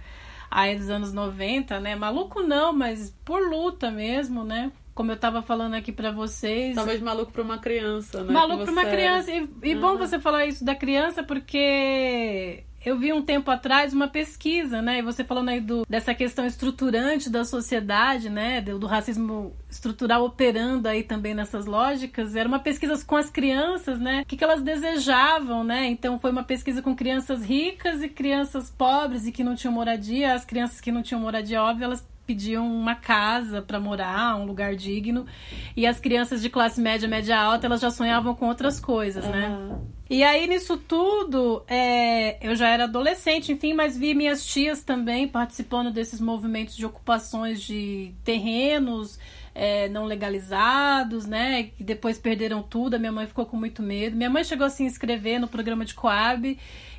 [0.49, 1.95] aí dos anos 90, né?
[1.95, 4.71] Maluco não, mas por luta mesmo, né?
[4.93, 6.73] Como eu tava falando aqui para vocês.
[6.73, 8.31] Talvez maluco para uma criança, né?
[8.31, 9.29] Maluco para uma criança.
[9.29, 9.81] E, e uhum.
[9.81, 14.99] bom você falar isso da criança, porque eu vi um tempo atrás uma pesquisa, né?
[14.99, 18.61] E você falando aí do, dessa questão estruturante da sociedade, né?
[18.61, 22.35] Do, do, racismo estrutural operando aí também nessas lógicas.
[22.35, 24.21] Era uma pesquisa com as crianças, né?
[24.21, 25.87] O que, que elas desejavam, né?
[25.87, 30.35] Então foi uma pesquisa com crianças ricas e crianças pobres e que não tinham moradia.
[30.35, 34.75] As crianças que não tinham moradia, óbvio, elas pediam uma casa para morar, um lugar
[34.75, 35.25] digno.
[35.75, 39.31] E as crianças de classe média, média alta, elas já sonhavam com outras coisas, uhum.
[39.31, 39.77] né?
[40.09, 45.27] E aí, nisso tudo, é, eu já era adolescente, enfim, mas vi minhas tias também
[45.27, 49.17] participando desses movimentos de ocupações de terrenos
[49.55, 51.63] é, não legalizados, né?
[51.75, 52.95] Que depois perderam tudo.
[52.95, 54.17] A minha mãe ficou com muito medo.
[54.17, 56.57] Minha mãe chegou a se inscrever no programa de Coab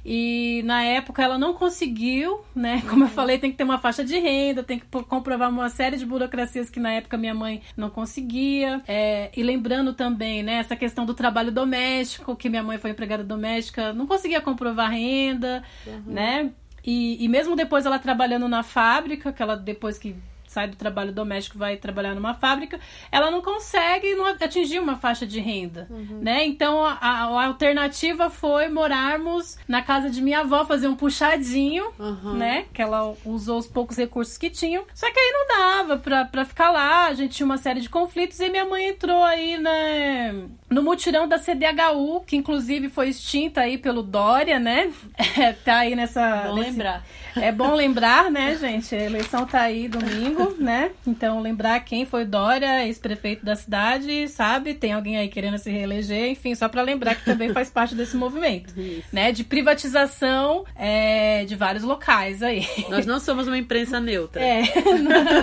[0.08, 2.82] e na época ela não conseguiu, né?
[2.88, 5.98] Como eu falei, tem que ter uma faixa de renda, tem que comprovar uma série
[5.98, 8.80] de burocracias que na época minha mãe não conseguia.
[8.88, 13.22] É, e lembrando também, né, essa questão do trabalho doméstico, que minha mãe foi empregada
[13.22, 16.02] doméstica, não conseguia comprovar renda, uhum.
[16.06, 16.50] né?
[16.84, 20.14] E, e mesmo depois ela trabalhando na fábrica, que ela depois que
[20.56, 22.80] sai do trabalho doméstico vai trabalhar numa fábrica,
[23.12, 26.20] ela não consegue não atingir uma faixa de renda, uhum.
[26.22, 26.46] né?
[26.46, 32.32] Então a, a, alternativa foi morarmos na casa de minha avó, fazer um puxadinho, uhum.
[32.32, 32.64] né?
[32.72, 34.84] Que ela usou os poucos recursos que tinham.
[34.94, 37.90] Só que aí não dava pra, pra ficar lá, a gente tinha uma série de
[37.90, 40.46] conflitos e minha mãe entrou aí, né?
[40.70, 44.90] No mutirão da CDHU, que inclusive foi extinta aí pelo Dória, né?
[45.38, 46.44] É, tá aí nessa.
[46.46, 46.70] Bom nesse...
[46.70, 47.04] lembrar.
[47.40, 48.94] É bom lembrar, né, gente?
[48.94, 50.90] A eleição tá aí domingo, né?
[51.06, 54.74] Então, lembrar quem foi Dória, ex-prefeito da cidade, sabe?
[54.74, 58.16] Tem alguém aí querendo se reeleger, enfim, só para lembrar que também faz parte desse
[58.16, 58.74] movimento,
[59.12, 59.32] né?
[59.32, 62.66] De privatização é, de vários locais aí.
[62.88, 64.42] Nós não somos uma imprensa neutra.
[64.42, 64.62] É,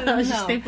[0.06, 0.63] não, a, gente tem,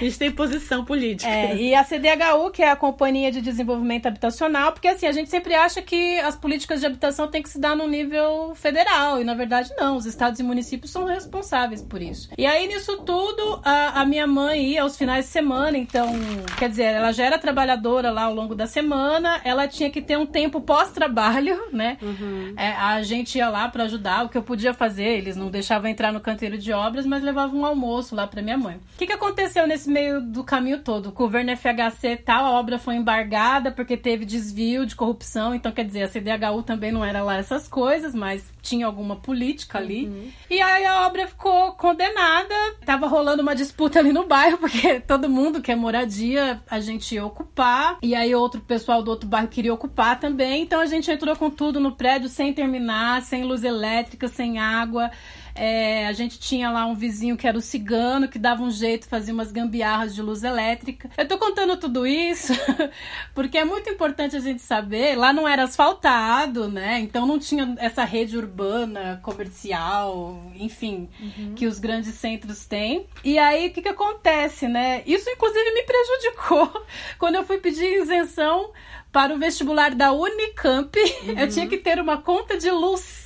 [0.00, 1.30] a gente tem posição política.
[1.30, 5.30] É, e a CDHU, que é a Companhia de Desenvolvimento Habitacional, porque assim, a gente
[5.30, 9.24] sempre acha que as políticas de habitação têm que se dar no nível federal, e
[9.24, 12.28] na verdade não, os estados e municípios municípios são responsáveis por isso.
[12.36, 16.12] E aí, nisso tudo, a, a minha mãe ia aos finais de semana, então,
[16.58, 20.18] quer dizer, ela já era trabalhadora lá ao longo da semana, ela tinha que ter
[20.18, 21.98] um tempo pós-trabalho, né?
[22.02, 22.54] Uhum.
[22.56, 25.88] É, a gente ia lá para ajudar, o que eu podia fazer, eles não deixavam
[25.88, 28.76] entrar no canteiro de obras, mas levavam um almoço lá para minha mãe.
[28.76, 31.10] O que, que aconteceu nesse meio do caminho todo?
[31.10, 35.70] O governo FHC e tal, a obra foi embargada porque teve desvio de corrupção, então
[35.70, 40.06] quer dizer, a CDHU também não era lá essas coisas, mas tinha alguma política ali.
[40.06, 40.28] Uhum.
[40.50, 42.54] E aí a obra ficou condenada.
[42.84, 47.24] Tava rolando uma disputa ali no bairro, porque todo mundo quer moradia, a gente ia
[47.24, 47.98] ocupar.
[48.02, 50.62] E aí outro pessoal do outro bairro queria ocupar também.
[50.62, 55.10] Então a gente entrou com tudo no prédio sem terminar, sem luz elétrica, sem água.
[55.56, 59.08] É, a gente tinha lá um vizinho que era o cigano, que dava um jeito,
[59.08, 61.10] fazia umas gambiarras de luz elétrica.
[61.16, 62.52] Eu tô contando tudo isso
[63.34, 65.16] porque é muito importante a gente saber.
[65.16, 67.00] Lá não era asfaltado, né?
[67.00, 71.54] Então não tinha essa rede urbana, comercial, enfim, uhum.
[71.54, 73.06] que os grandes centros têm.
[73.24, 75.02] E aí o que, que acontece, né?
[75.06, 76.84] Isso inclusive me prejudicou
[77.18, 78.70] quando eu fui pedir isenção
[79.12, 80.98] para o vestibular da Unicamp.
[80.98, 81.38] Uhum.
[81.40, 83.25] Eu tinha que ter uma conta de luz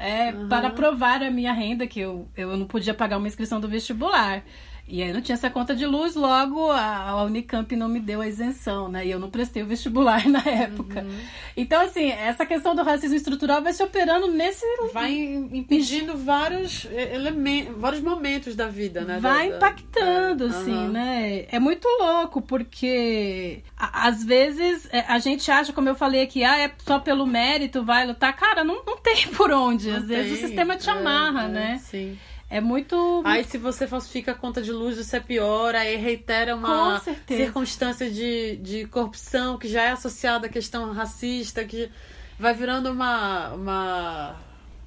[0.00, 0.48] é, uhum.
[0.48, 4.42] para provar a minha renda, que eu, eu não podia pagar uma inscrição do vestibular.
[4.90, 8.20] E aí não tinha essa conta de luz, logo a, a Unicamp não me deu
[8.20, 9.06] a isenção, né?
[9.06, 11.02] E eu não prestei o vestibular na época.
[11.02, 11.20] Uhum.
[11.56, 14.64] Então, assim, essa questão do racismo estrutural vai se operando nesse.
[14.92, 15.12] Vai
[15.52, 19.18] impedindo vários elementos, vários momentos da vida, né?
[19.20, 20.88] Vai Da- da- impactando, é, assim, aham.
[20.88, 21.44] né?
[21.50, 26.42] É muito louco, porque a- às vezes é, a gente acha, como eu falei aqui,
[26.44, 28.34] ah, é só pelo mérito, vai lutar.
[28.36, 29.90] Cara, não, não tem por onde.
[29.90, 30.44] Às Não vezes tem.
[30.44, 31.80] o sistema te É, amarra, é, né?
[31.82, 32.18] Sim.
[32.50, 33.22] É muito.
[33.24, 36.68] Aí se você falsifica a conta de luz, você piora, aí reitera uma
[37.36, 41.88] circunstância de, de corrupção que já é associada à questão racista, que
[42.38, 43.50] vai virando uma.
[43.54, 44.36] uma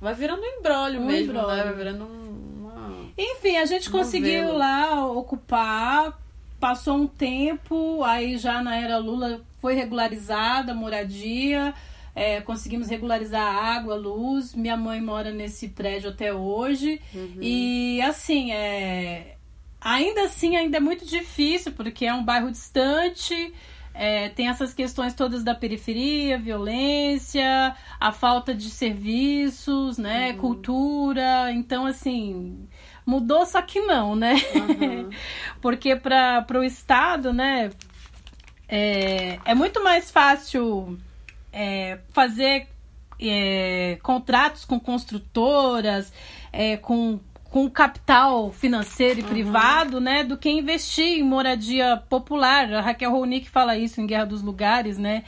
[0.02, 1.40] vai virando um embrólio Um mesmo, né?
[1.40, 1.64] imbróglio.
[1.64, 3.06] Vai virando um- uma.
[3.18, 6.20] Enfim, a gente conseguiu lá ocupar,
[6.60, 11.74] passou um tempo, aí já na era Lula foi regularizada a moradia,
[12.16, 14.54] é, conseguimos regularizar a água, a luz.
[14.54, 17.02] Minha mãe mora nesse prédio até hoje.
[17.42, 19.36] E assim, é,
[19.82, 23.54] ainda assim, ainda é muito difícil, porque é um bairro distante.
[23.94, 31.52] é, tem essas questões todas da periferia, violência, a falta de serviços, né, cultura.
[31.52, 32.68] Então, assim,
[33.06, 34.36] mudou, só que não, né?
[35.62, 37.70] Porque para o Estado, né,
[38.68, 40.98] é, é muito mais fácil
[41.54, 42.68] é, fazer
[43.22, 46.12] é, contratos com construtoras,
[46.52, 52.74] é, com, com capital financeiro e privado, né, do que investir em moradia popular.
[52.74, 55.24] A Raquel Ronick fala isso em Guerra dos Lugares, né?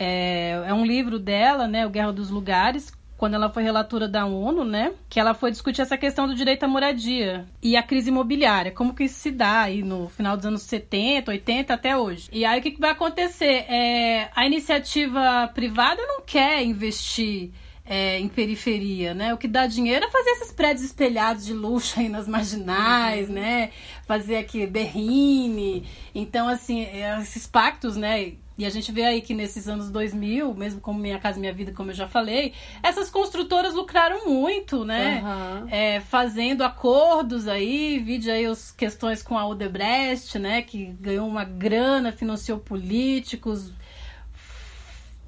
[0.00, 4.24] É, é um livro dela, né, o Guerra dos Lugares, quando ela foi relatora da
[4.24, 8.10] ONU, né, que ela foi discutir essa questão do direito à moradia e a crise
[8.10, 12.30] imobiliária, como que isso se dá aí no final dos anos 70, 80 até hoje.
[12.32, 13.66] E aí o que, que vai acontecer?
[13.68, 17.50] É, a iniciativa privada não quer investir
[17.84, 19.34] é, em periferia, né?
[19.34, 23.70] O que dá dinheiro é fazer esses prédios espelhados de luxo aí nas marginais, né?
[24.06, 25.88] Fazer aqui berrine.
[26.14, 28.34] Então, assim, é, esses pactos, né?
[28.58, 31.70] E a gente vê aí que nesses anos 2000, mesmo como Minha Casa Minha Vida,
[31.72, 35.20] como eu já falei, essas construtoras lucraram muito, né?
[35.20, 35.68] Aham.
[35.70, 40.60] É, fazendo acordos aí, vide aí as questões com a Odebrecht, né?
[40.62, 43.72] Que ganhou uma grana, financiou políticos.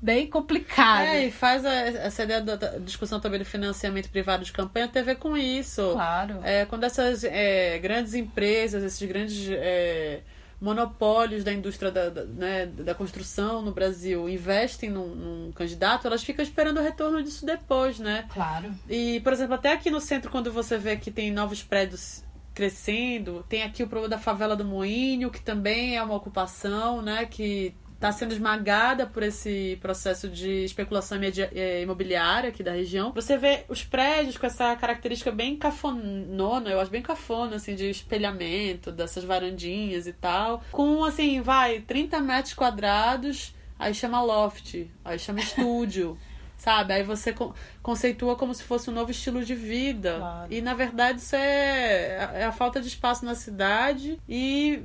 [0.02, 1.02] Bem complicado.
[1.06, 4.88] É, e faz a- essa ideia da da discussão também do financiamento privado de campanha
[4.88, 5.90] tem a ver com isso.
[5.92, 6.40] Claro.
[6.42, 10.20] É, quando essas é, grandes empresas, esses grandes é,
[10.60, 16.22] monopólios da indústria da, da, né, da construção no Brasil investem num, num candidato, elas
[16.22, 18.26] ficam esperando o retorno disso depois, né?
[18.32, 18.70] Claro.
[18.88, 23.44] E, por exemplo, até aqui no centro, quando você vê que tem novos prédios crescendo,
[23.48, 27.24] tem aqui o problema da favela do Moinho, que também é uma ocupação, né?
[27.24, 33.12] Que está sendo esmagada por esse processo de especulação eh, imobiliária aqui da região.
[33.12, 37.90] Você vê os prédios com essa característica bem cafonona, eu acho bem cafona, assim, de
[37.90, 40.64] espelhamento, dessas varandinhas e tal.
[40.72, 46.16] Com, assim, vai, 30 metros quadrados, aí chama loft, aí chama estúdio.
[46.60, 46.92] Sabe?
[46.92, 50.16] Aí você con- conceitua como se fosse um novo estilo de vida.
[50.18, 50.52] Claro.
[50.52, 54.78] E na verdade isso é, é a falta de espaço na cidade e,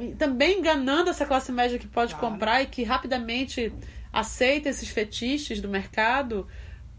[0.00, 3.72] e também enganando essa classe média que pode comprar e que rapidamente
[4.12, 6.46] aceita esses fetiches do mercado.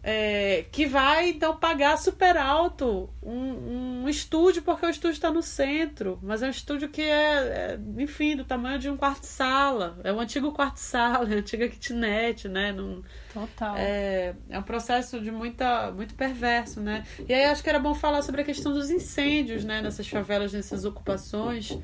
[0.09, 5.41] É, que vai então pagar super alto um, um estúdio, porque o estúdio está no
[5.41, 9.99] centro, mas é um estúdio que é, é, enfim, do tamanho de um quarto-sala.
[10.05, 12.71] É um antigo quarto-sala, é uma antiga kitnet, né?
[12.71, 13.75] Não, Total.
[13.77, 17.05] é, é um processo de muita, muito perverso, né?
[17.27, 19.81] E aí acho que era bom falar sobre a questão dos incêndios, né?
[19.81, 21.77] Nessas favelas, nessas ocupações,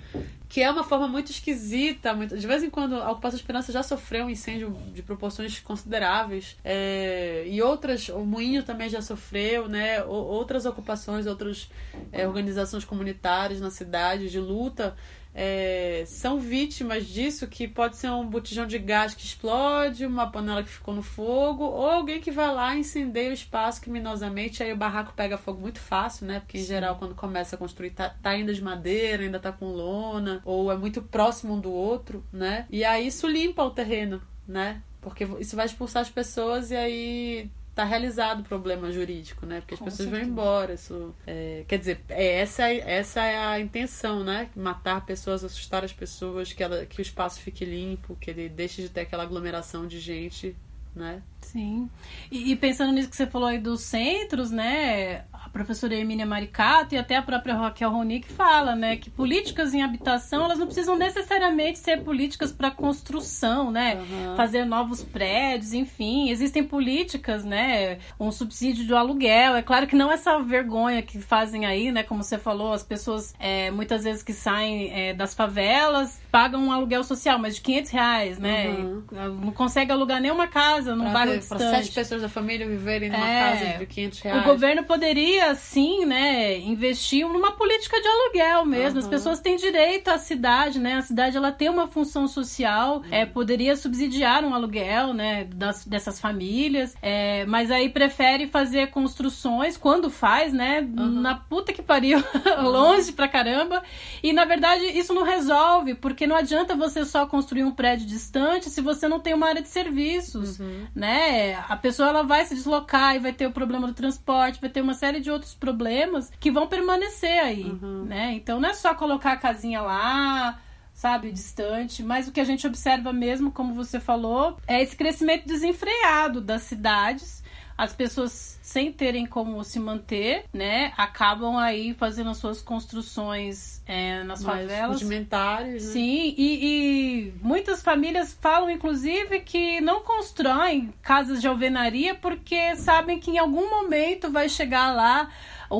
[0.54, 2.13] que é uma forma muito esquisita.
[2.13, 6.56] Muito, de vez em quando a Ocupação Esperança já sofreu um incêndio de proporções consideráveis.
[6.63, 10.04] é, e outras, o Moinho também já sofreu, né?
[10.04, 11.72] Outras ocupações, outras
[12.12, 14.96] é, organizações comunitárias na cidade de luta
[15.36, 20.62] é, são vítimas disso, que pode ser um botijão de gás que explode, uma panela
[20.62, 24.72] que ficou no fogo, ou alguém que vai lá e incendeia o espaço criminosamente, aí
[24.72, 26.39] o barraco pega fogo muito fácil, né?
[26.39, 29.72] Porque em geral, quando começa a construir, tá, tá ainda de madeira, ainda tá com
[29.72, 32.67] lona, ou é muito próximo um do outro, né?
[32.69, 34.82] E aí isso limpa o terreno, né?
[35.02, 39.60] Porque isso vai expulsar as pessoas e aí tá realizado o problema jurídico, né?
[39.62, 40.32] Porque as Com pessoas vão certeza.
[40.32, 40.74] embora.
[40.74, 44.50] Isso, é, quer dizer, é essa, essa é a intenção, né?
[44.56, 48.82] Matar pessoas, assustar as pessoas, que, ela, que o espaço fique limpo, que ele deixe
[48.82, 50.56] de ter aquela aglomeração de gente,
[50.96, 51.22] né?
[51.42, 51.90] Sim.
[52.32, 55.26] E, e pensando nisso que você falou aí dos centros, né?
[55.54, 60.44] Professora Hermínia Maricato e até a própria Raquel Ronick fala, né, que políticas em habitação,
[60.46, 64.36] elas não precisam necessariamente ser políticas para construção, né, Uhum.
[64.36, 70.12] fazer novos prédios, enfim, existem políticas, né, um subsídio do aluguel, é claro que não
[70.12, 74.34] essa vergonha que fazem aí, né, como você falou, as pessoas é, muitas vezes que
[74.34, 79.04] saem é, das favelas pagam um aluguel social, mas de 500 reais, né, Uhum.
[79.44, 81.63] não consegue alugar nenhuma casa num Pra, bairro pra distante.
[81.86, 83.40] sete pessoas da família viverem numa É.
[83.40, 84.42] casa de 500 reais.
[84.42, 89.00] O governo poderia, sim, né, investir numa política de aluguel mesmo.
[89.00, 89.12] As Aham.
[89.12, 90.96] pessoas têm direito à cidade, né?
[90.96, 96.19] A cidade ela tem uma função social, é, poderia subsidiar um aluguel, né, das, dessas
[96.19, 102.23] famílias, é, mas aí prefere fazer construções quando faz, né, na puta que pariu,
[102.63, 103.83] longe pra caramba.
[104.21, 108.69] E na verdade isso não resolve, porque não adianta você só construir um prédio distante
[108.69, 110.60] se você não tem uma área de serviços,
[110.96, 111.56] né?
[111.67, 114.81] A pessoa ela vai se deslocar e vai ter o problema do transporte, vai ter
[114.81, 117.65] uma série de outros problemas que vão permanecer aí,
[118.06, 118.34] né?
[118.34, 120.60] Então não é só colocar a casinha lá,
[120.94, 125.46] sabe, distante, mas o que a gente observa mesmo, como você falou, é esse crescimento
[125.46, 127.42] desenfreado das cidades.
[127.78, 134.24] As pessoas, sem terem como se manter, né, acabam aí fazendo as suas construções é,
[134.24, 135.02] nas Mais favelas.
[135.02, 135.92] rudimentares, né?
[135.94, 143.19] Sim, e, e muitas famílias falam, inclusive, que não constroem casas de alvenaria porque sabem
[143.19, 145.30] que em algum momento vai chegar lá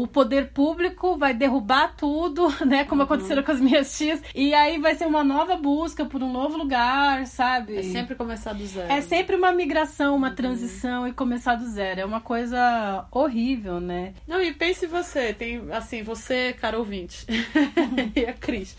[0.02, 2.84] o poder público vai derrubar tudo, né?
[2.84, 4.22] Como aconteceu com as minhas tias.
[4.34, 7.78] E aí vai ser uma nova busca por um novo lugar, sabe?
[7.78, 8.92] É sempre começar do zero.
[8.92, 12.02] É sempre uma migração, uma transição e começar do zero.
[12.02, 14.14] É uma coisa horrível, né?
[14.28, 17.26] Não, e pense você, tem assim, você, cara ouvinte,
[18.16, 18.76] e a Cris.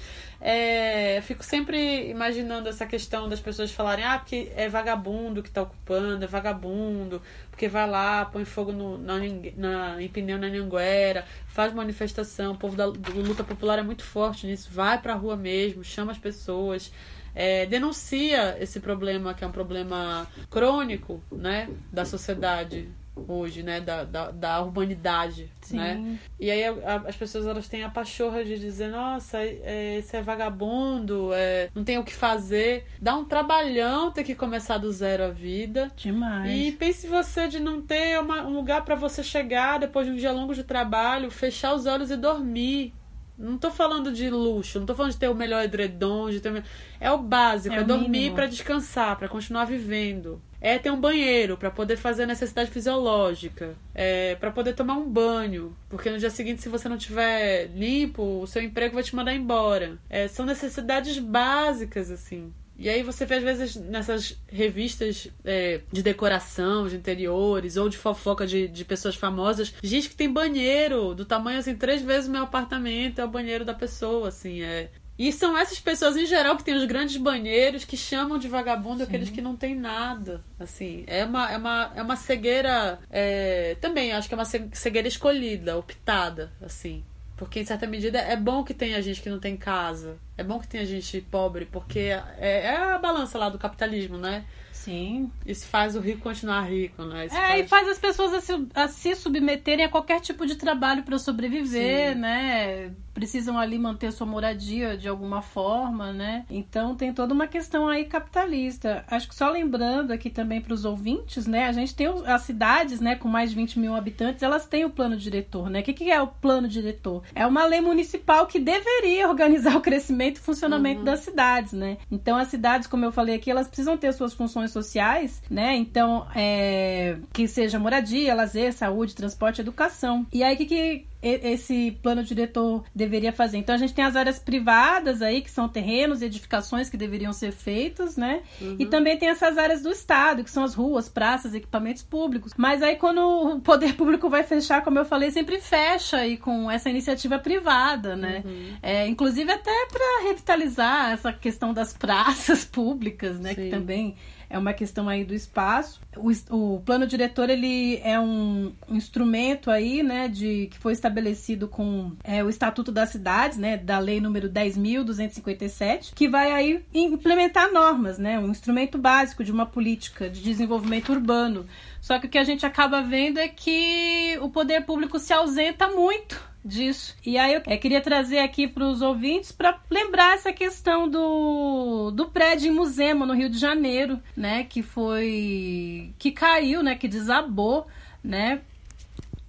[0.46, 5.62] É, fico sempre imaginando essa questão das pessoas falarem, ah, porque é vagabundo que tá
[5.62, 9.14] ocupando, é vagabundo, porque vai lá, põe fogo no, na,
[9.56, 14.46] na, em pneu na Anhanguera, faz manifestação, o povo da luta popular é muito forte
[14.46, 16.92] nisso, vai pra rua mesmo, chama as pessoas.
[17.34, 24.02] é, denuncia esse problema que é um problema crônico, né, da sociedade hoje, né, da,
[24.04, 25.76] da, da urbanidade, Sim.
[25.76, 26.18] né?
[26.38, 30.16] E aí a- a- as pessoas elas têm a pachorra de dizer, nossa, é, esse
[30.16, 32.86] é vagabundo, é, não tem o que fazer.
[33.00, 35.92] Dá um trabalhão ter que começar do zero a vida.
[35.96, 36.50] Demais.
[36.50, 40.16] E pense você de não ter uma- um lugar para você chegar depois de um
[40.16, 42.92] dia longo de trabalho, fechar os olhos e dormir.
[43.36, 46.50] Não tô falando de luxo, não tô falando de ter o melhor edredom, de ter
[46.50, 46.62] o me-
[47.00, 50.40] É o básico, É é, o dormir para descansar, para continuar vivendo.
[50.64, 55.06] É ter um banheiro para poder fazer a necessidade fisiológica, é para poder tomar um
[55.06, 59.14] banho, porque no dia seguinte se você não tiver limpo, o seu emprego vai te
[59.14, 59.98] mandar embora.
[60.08, 62.50] É, são necessidades básicas assim.
[62.78, 67.96] E aí você vê, às vezes, nessas revistas é, de decoração, de interiores, ou de
[67.96, 72.32] fofoca de, de pessoas famosas, gente que tem banheiro do tamanho, assim, três vezes o
[72.32, 74.90] meu apartamento é o banheiro da pessoa, assim, é...
[75.18, 79.04] E são essas pessoas, em geral, que têm os grandes banheiros, que chamam de vagabundo
[79.04, 81.04] aqueles que não têm nada, assim.
[81.06, 82.98] É uma, é uma, é uma cegueira...
[83.10, 87.04] é, Também, acho que é uma ce- cegueira escolhida, optada, assim.
[87.36, 90.16] Porque, em certa medida, é bom que tenha gente que não tem casa.
[90.36, 94.44] É bom que tenha gente pobre, porque é, é a balança lá do capitalismo, né?
[94.84, 95.30] Sim.
[95.46, 97.26] Isso faz o rico continuar rico, né?
[97.26, 100.56] Isso É, e faz as pessoas a se, a se submeterem a qualquer tipo de
[100.56, 102.20] trabalho para sobreviver, Sim.
[102.20, 102.92] né?
[103.14, 106.44] Precisam ali manter sua moradia de alguma forma, né?
[106.50, 109.04] Então tem toda uma questão aí capitalista.
[109.08, 111.66] Acho que só lembrando aqui também para os ouvintes, né?
[111.66, 114.90] A gente tem as cidades, né, com mais de 20 mil habitantes, elas têm o
[114.90, 115.80] plano diretor, né?
[115.80, 117.22] O que, que é o plano diretor?
[117.34, 121.98] É uma lei municipal que deveria organizar o crescimento e funcionamento das cidades, né?
[122.10, 125.74] Então as cidades, como eu falei aqui, elas precisam ter suas funções sociais, né?
[125.76, 130.26] Então, é, que seja moradia, lazer, saúde, transporte, educação.
[130.32, 133.56] E aí, o que, que esse plano diretor deveria fazer?
[133.56, 137.32] Então, a gente tem as áreas privadas aí, que são terrenos e edificações que deveriam
[137.32, 138.42] ser feitos, né?
[138.78, 142.52] E também tem essas áreas do Estado, que são as ruas, praças, equipamentos públicos.
[142.56, 143.20] Mas aí, quando
[143.56, 148.14] o poder público vai fechar, como eu falei, sempre fecha aí com essa iniciativa privada,
[148.14, 148.44] né?
[148.82, 153.54] É, inclusive até para revitalizar essa questão das praças públicas, né?
[153.54, 153.70] Que Sim.
[153.70, 154.16] também
[154.54, 156.00] é uma questão aí do espaço.
[156.16, 156.30] O,
[156.74, 162.12] o plano diretor ele é um, um instrumento aí, né, de que foi estabelecido com
[162.22, 168.16] é, o Estatuto das Cidades, né, da Lei número 10.257, que vai aí implementar normas,
[168.16, 171.66] né, um instrumento básico de uma política de desenvolvimento urbano.
[172.00, 175.88] Só que o que a gente acaba vendo é que o poder público se ausenta
[175.88, 177.14] muito disso.
[177.24, 182.10] E aí eu eh, queria trazer aqui para os ouvintes para lembrar essa questão do,
[182.10, 187.06] do prédio em Musema, no Rio de Janeiro, né, que foi que caiu, né, que
[187.06, 187.86] desabou,
[188.22, 188.62] né?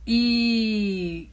[0.06, 1.30] E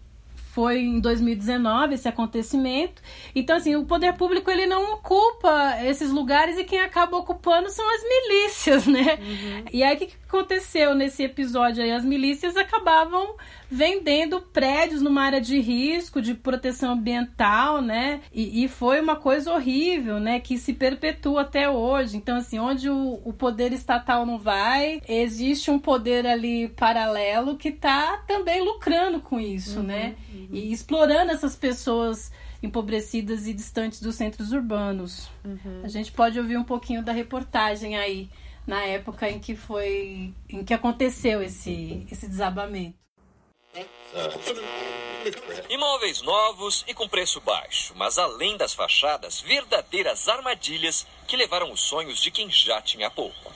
[0.53, 3.01] foi em 2019 esse acontecimento.
[3.35, 7.85] Então, assim, o poder público ele não ocupa esses lugares e quem acaba ocupando são
[7.95, 9.19] as milícias, né?
[9.21, 9.65] Uhum.
[9.73, 11.93] E aí, o que, que aconteceu nesse episódio aí?
[11.93, 13.37] As milícias acabavam
[13.71, 18.23] vendendo prédios numa área de risco, de proteção ambiental, né?
[18.33, 20.41] E, e, foi uma coisa horrível, né?
[20.41, 22.17] Que se perpetua até hoje.
[22.17, 27.69] Então, assim, onde o, o poder estatal não vai, existe um poder ali paralelo que
[27.69, 30.15] está também lucrando com isso, uhum, né?
[30.33, 30.49] Uhum.
[30.51, 35.29] E explorando essas pessoas empobrecidas e distantes dos centros urbanos.
[35.45, 35.83] Uhum.
[35.83, 38.31] A gente pode ouvir um pouquinho da reportagem aí
[38.67, 42.97] na época em que foi em que aconteceu esse esse desabamento.
[45.71, 51.81] Imóveis novos e com preço baixo, mas além das fachadas, verdadeiras armadilhas que levaram os
[51.81, 53.53] sonhos de quem já tinha pouco.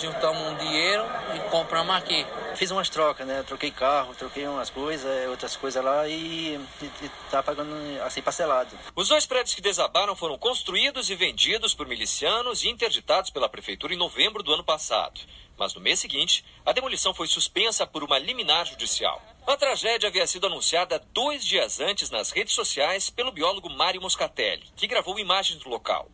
[0.00, 2.26] Juntamos um dinheiro e compramos aqui.
[2.56, 3.42] Fiz umas trocas, né?
[3.42, 8.76] Troquei carro, troquei umas coisas, outras coisas lá e, e, e tá pagando assim parcelado.
[8.94, 13.94] Os dois prédios que desabaram foram construídos e vendidos por milicianos e interditados pela prefeitura
[13.94, 15.20] em novembro do ano passado.
[15.58, 19.22] Mas no mês seguinte, a demolição foi suspensa por uma liminar judicial.
[19.46, 24.66] A tragédia havia sido anunciada dois dias antes nas redes sociais pelo biólogo Mário Moscatelli,
[24.74, 26.10] que gravou imagens do local.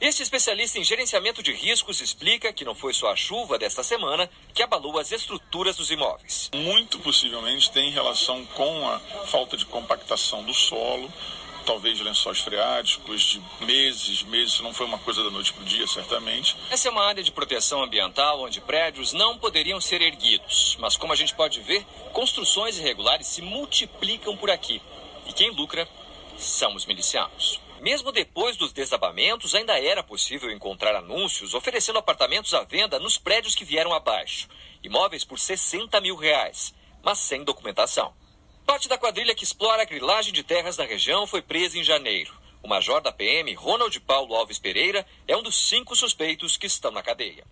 [0.00, 4.28] Este especialista em gerenciamento de riscos explica que não foi só a chuva desta semana
[4.52, 6.50] que abalou as estruturas dos imóveis.
[6.54, 11.10] Muito possivelmente tem relação com a falta de compactação do solo,
[11.64, 15.66] talvez de lençóis freáticos, de meses, meses, não foi uma coisa da noite para o
[15.66, 16.56] dia, certamente.
[16.70, 21.12] Essa é uma área de proteção ambiental onde prédios não poderiam ser erguidos, mas como
[21.12, 24.82] a gente pode ver, construções irregulares se multiplicam por aqui.
[25.26, 25.88] E quem lucra
[26.36, 27.60] são os milicianos.
[27.84, 33.54] Mesmo depois dos desabamentos, ainda era possível encontrar anúncios oferecendo apartamentos à venda nos prédios
[33.54, 34.48] que vieram abaixo.
[34.82, 38.14] Imóveis por 60 mil reais, mas sem documentação.
[38.64, 42.32] Parte da quadrilha que explora a grilagem de terras na região foi presa em janeiro.
[42.62, 46.90] O major da PM, Ronald Paulo Alves Pereira, é um dos cinco suspeitos que estão
[46.90, 47.44] na cadeia.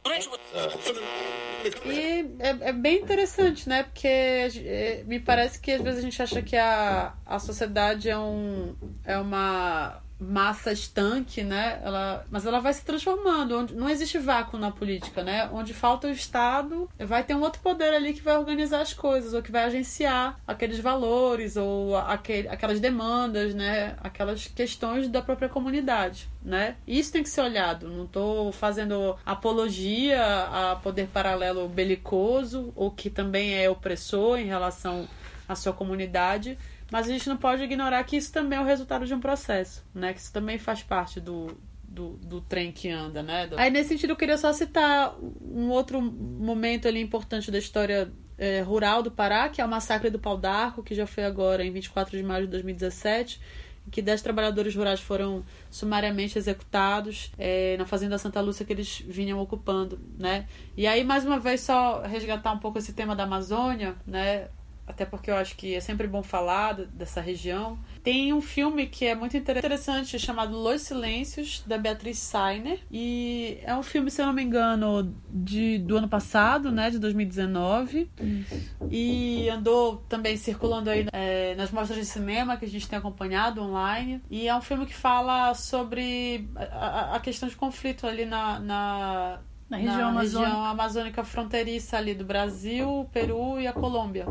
[1.84, 3.82] E é, é, bem interessante, né?
[3.82, 8.16] Porque é, me parece que às vezes a gente acha que a, a sociedade é,
[8.16, 8.74] um,
[9.04, 11.80] é uma massa estanque, né?
[11.82, 13.58] Ela, mas ela vai se transformando.
[13.58, 15.48] Onde, não existe vácuo na política, né?
[15.52, 19.34] Onde falta o Estado, vai ter um outro poder ali que vai organizar as coisas,
[19.34, 23.96] ou que vai agenciar aqueles valores, ou aquele, aquelas demandas, né?
[24.00, 26.76] Aquelas questões da própria comunidade, né?
[26.86, 27.88] Isso tem que ser olhado.
[27.88, 35.08] Não estou fazendo apologia a poder paralelo belicoso, ou que também é opressor em relação
[35.48, 36.56] à sua comunidade
[36.92, 39.82] mas a gente não pode ignorar que isso também é o resultado de um processo,
[39.94, 40.12] né?
[40.12, 43.48] Que isso também faz parte do, do, do trem que anda, né?
[43.56, 48.60] Aí, nesse sentido, eu queria só citar um outro momento ali importante da história é,
[48.60, 51.72] rural do Pará, que é o massacre do Pau d'Arco, que já foi agora em
[51.72, 53.40] 24 de maio de 2017,
[53.86, 59.02] em que 10 trabalhadores rurais foram sumariamente executados é, na fazenda Santa Lúcia que eles
[59.08, 60.46] vinham ocupando, né?
[60.76, 64.48] E aí, mais uma vez, só resgatar um pouco esse tema da Amazônia, né?
[64.86, 67.78] Até porque eu acho que é sempre bom falar dessa região.
[68.02, 72.80] Tem um filme que é muito interessante chamado Los Silêncios, da Beatriz Sainer.
[72.90, 76.90] E é um filme, se eu não me engano, de, do ano passado, né?
[76.90, 78.10] De 2019.
[78.20, 78.72] Isso.
[78.90, 83.62] E andou também circulando aí é, nas mostras de cinema que a gente tem acompanhado
[83.62, 84.20] online.
[84.28, 89.40] E é um filme que fala sobre a, a questão de conflito ali na, na
[89.70, 90.50] na região, na amazônica.
[90.50, 94.26] região amazônica fronteiriça ali do Brasil, Peru e a Colômbia.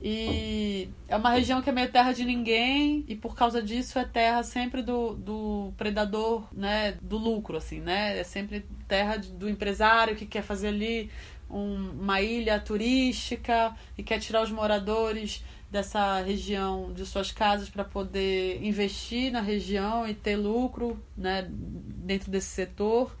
[0.00, 4.04] E é uma região que é meio terra de ninguém, e por causa disso é
[4.04, 6.92] terra sempre do, do predador, né?
[7.02, 8.18] Do lucro, assim, né?
[8.18, 11.10] É sempre terra do empresário que quer fazer ali
[11.50, 17.84] um, uma ilha turística e quer tirar os moradores dessa região de suas casas para
[17.84, 23.14] poder investir na região e ter lucro né, dentro desse setor.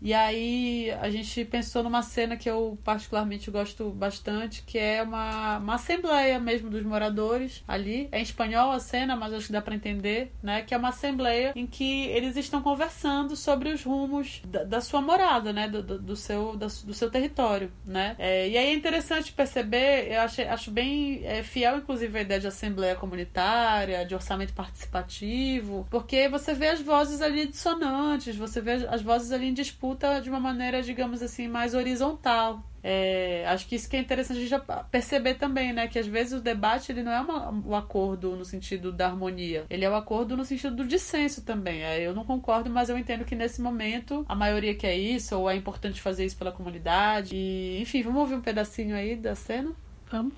[0.00, 5.58] E aí a gente pensou numa cena que eu particularmente gosto bastante, que é uma,
[5.58, 8.08] uma assembleia mesmo dos moradores ali.
[8.12, 10.62] É em espanhol a cena, mas acho que dá para entender, né?
[10.62, 15.00] Que é uma assembleia em que eles estão conversando sobre os rumos da, da sua
[15.00, 15.68] morada, né?
[15.68, 18.14] Do, do, do seu, da, do seu território, né?
[18.18, 22.40] É, e aí é interessante perceber, eu acho, acho bem é, fiel, inclusive, a ideia
[22.40, 28.72] de assembleia comunitária, de orçamento participativo, porque você vê as vozes ali dissonantes, você vê
[28.88, 32.62] as vozes ali em disputa disputa de uma maneira, digamos assim, mais horizontal.
[32.82, 35.88] É, acho que isso que é interessante a gente perceber também, né?
[35.88, 39.64] Que às vezes o debate ele não é uma, o acordo no sentido da harmonia,
[39.68, 41.82] ele é o acordo no sentido do dissenso também.
[41.82, 45.50] É, eu não concordo, mas eu entendo que nesse momento a maioria quer isso, ou
[45.50, 47.34] é importante fazer isso pela comunidade.
[47.34, 49.72] E, enfim, vamos ouvir um pedacinho aí da cena?
[50.10, 50.34] Vamos.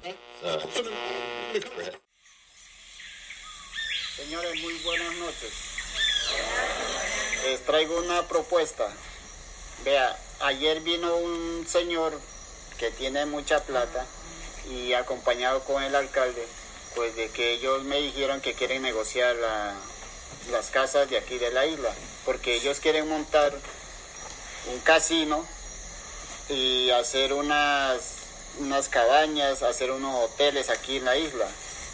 [4.17, 5.79] Señores, muy buenas noches.
[7.45, 8.85] Les traigo una propuesta.
[9.85, 12.18] Vea, ayer vino un señor
[12.79, 14.05] que tiene mucha plata
[14.70, 16.47] y acompañado con el alcalde,
[16.95, 19.74] pues de que ellos me dijeron que quieren negociar la-
[20.51, 21.93] las casas de aquí de la isla,
[22.24, 23.53] porque ellos quieren montar
[24.72, 25.47] un casino
[26.49, 28.01] y hacer unas,
[28.59, 31.47] unas cabañas, hacer unos hoteles aquí en la isla,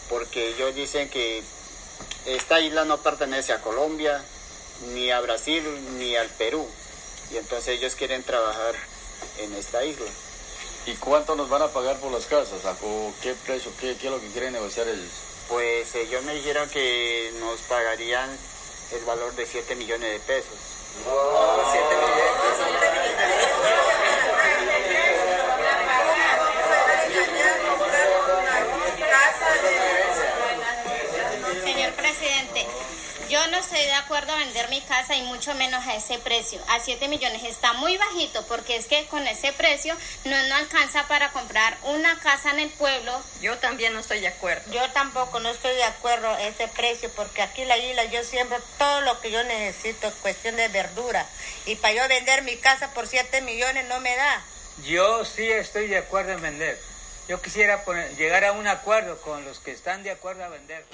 [0.08, 1.42] porque ellos dicen que
[2.26, 4.22] esta isla no pertenece a Colombia,
[4.92, 5.62] ni a Brasil,
[5.98, 6.68] ni al Perú,
[7.30, 8.74] y entonces ellos quieren trabajar
[9.38, 10.06] en esta isla.
[10.86, 12.60] ¿Y cuánto nos van a pagar por las casas?
[12.82, 13.70] ¿O qué precio?
[13.80, 15.08] ¿Qué, qué es lo que quieren negociar ellos?
[15.48, 18.30] Pues ellos me dijeron que nos pagarían
[18.92, 20.58] el valor de 7 millones de pesos.
[22.62, 22.93] Señor
[33.34, 36.60] yo no estoy de acuerdo a vender mi casa y mucho menos a ese precio.
[36.68, 41.08] A 7 millones está muy bajito porque es que con ese precio no nos alcanza
[41.08, 43.20] para comprar una casa en el pueblo.
[43.40, 44.72] Yo también no estoy de acuerdo.
[44.72, 48.22] Yo tampoco no estoy de acuerdo a ese precio porque aquí en la isla yo
[48.22, 51.26] siempre todo lo que yo necesito es cuestión de verdura
[51.66, 54.44] y para yo vender mi casa por 7 millones no me da.
[54.84, 56.93] Yo sí estoy de acuerdo en vender.
[57.28, 60.84] Yo quisiera poner- llegar a un acuerdo con los que están de acuerdo a vender.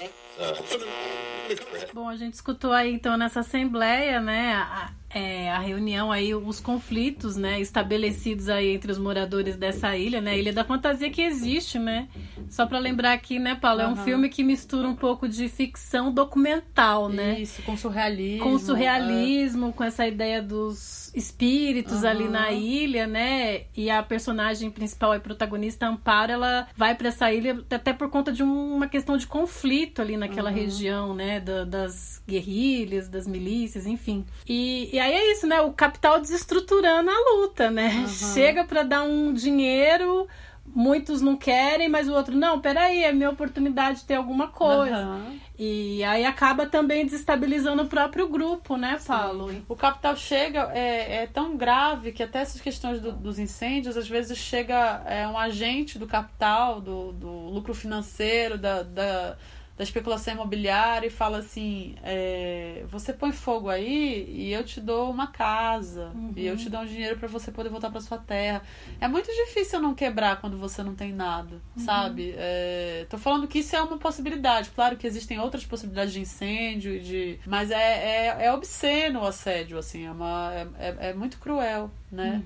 [1.93, 6.59] Bom, a gente escutou aí então nessa assembleia, né, a, é, a reunião aí, os
[6.59, 11.21] conflitos, né, estabelecidos aí entre os moradores dessa ilha, né, a Ilha da Fantasia que
[11.21, 12.07] existe, né,
[12.49, 14.03] só pra lembrar aqui, né, Paulo, é um Aham.
[14.03, 18.43] filme que mistura um pouco de ficção documental, né, Isso, com surrealismo.
[18.43, 22.31] com surrealismo, com essa ideia dos espíritos ali Aham.
[22.31, 23.61] na ilha, né?
[23.75, 28.31] E a personagem principal e protagonista, Amparo, ela vai pra essa ilha até por conta
[28.31, 30.55] de um- uma questão de conflito ali naquela Uhum.
[30.55, 31.39] região, né?
[31.39, 34.25] Da- das guerrilhas, das milícias, enfim.
[34.47, 35.59] E, e aí é isso, né?
[35.61, 37.89] O capital desestruturando a luta, né?
[38.01, 38.07] Uhum.
[38.07, 40.27] Chega pra dar um dinheiro.
[40.73, 44.95] Muitos não querem, mas o outro, não, peraí, é minha oportunidade de ter alguma coisa.
[44.95, 45.33] Aham.
[45.59, 49.53] E aí acaba também desestabilizando o próprio grupo, né, Paulo?
[49.67, 54.07] O capital chega, é, é tão grave que até essas questões do- dos incêndios, às
[54.07, 59.35] vezes chega é, um agente do capital, do, do lucro financeiro, da, da,
[59.81, 65.09] da especulação imobiliária e fala assim: é, você põe fogo aí e eu te dou
[65.09, 68.61] uma casa, e eu te dou um dinheiro para você poder voltar para sua terra.
[68.99, 71.83] É muito difícil não quebrar quando você não tem nada, Uhum.
[71.83, 72.31] sabe?
[72.37, 74.69] É, tô falando que isso é uma possibilidade.
[74.69, 79.25] Claro que existem outras possibilidades de incêndio, e de mas é, é, é obsceno o
[79.25, 82.43] assédio, assim, é, uma, é, é, é muito cruel, né?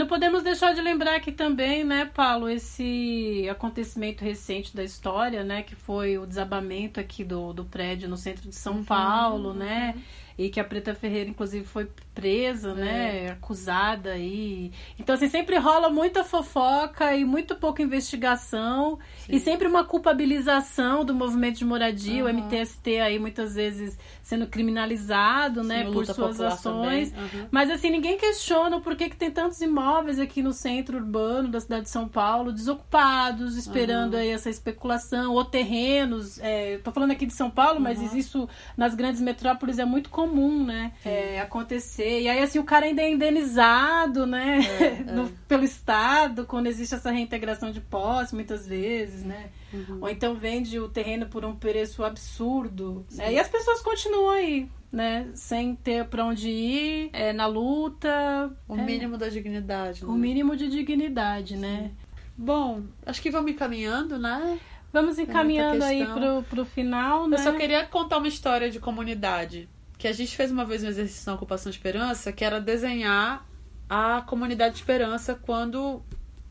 [0.00, 5.62] Não podemos deixar de lembrar aqui também, né, Paulo, esse acontecimento recente da história, né,
[5.62, 9.94] que foi o desabamento aqui do, do prédio no centro de São Uhum, Paulo, né,
[10.42, 13.30] e que a Preta Ferreira, inclusive, foi presa, né, É.
[13.32, 14.72] acusada aí.
[14.98, 21.14] Então, assim, sempre rola muita fofoca e muito pouca investigação e sempre uma culpabilização do
[21.14, 22.32] movimento de moradia, o Uhum.
[22.38, 27.12] MTST aí muitas vezes sendo criminalizado, né, Sim, o por suas ações.
[27.12, 27.46] uhum.
[27.50, 31.60] Mas assim, ninguém questiona o porquê que tem tantos imóveis aqui no centro urbano da
[31.60, 34.20] cidade de São Paulo, desocupados, esperando Uhum.
[34.20, 36.38] aí essa especulação, ou terrenos.
[36.40, 40.29] É, tô falando aqui de São Paulo, mas isso nas grandes metrópoles é muito comum,
[40.64, 40.92] né?
[41.04, 42.22] É, acontecer.
[42.22, 44.60] E aí, assim, o cara ainda é indenizado, né?
[44.80, 49.50] É, No- pelo Estado, quando existe essa reintegração de posse, muitas vezes, né?
[49.72, 49.98] Uhum.
[50.02, 53.04] Ou então vende o terreno por um preço absurdo.
[53.08, 53.18] Sim.
[53.18, 53.32] né?
[53.34, 55.28] E as pessoas continuam aí, né?
[55.34, 58.50] Sem ter pra onde ir, é, na luta.
[58.68, 60.04] O é, mínimo da dignidade.
[60.04, 60.18] O né?
[60.18, 61.90] mínimo de dignidade, né?
[62.36, 64.58] Bom, acho que vamos encaminhando, né?
[64.92, 67.36] Vamos encaminhando aí pro, pro final, né?
[67.36, 69.68] Eu só queria contar uma história de comunidade.
[70.00, 73.46] Que a gente fez uma vez um exercício na Ocupação Esperança, que era desenhar
[73.86, 76.02] a comunidade Esperança quando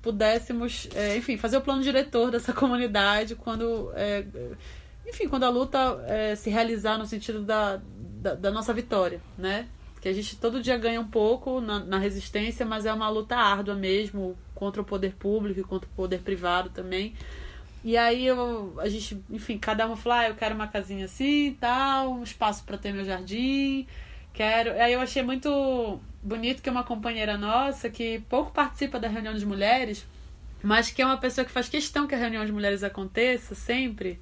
[0.04, 4.24] pudéssemos, é, enfim, fazer o plano diretor dessa comunidade, quando, é,
[5.08, 7.82] enfim, quando a luta é, se realizar no sentido da,
[8.22, 9.68] da, da nossa vitória, né?
[10.00, 13.36] Que a gente todo dia ganha um pouco na, na resistência, mas é uma luta
[13.36, 17.16] árdua mesmo contra o poder público e contra o poder privado também.
[17.84, 21.48] E aí eu, a gente, enfim, cada uma falou, ah, eu quero uma casinha assim
[21.48, 23.88] e tal, um espaço para ter meu jardim,
[24.34, 24.72] quero.
[24.82, 29.46] Aí eu achei muito bonito que uma companheira nossa que pouco participa da reunião de
[29.46, 30.06] mulheres,
[30.62, 34.20] mas que é uma pessoa que faz questão que a reunião de mulheres aconteça sempre.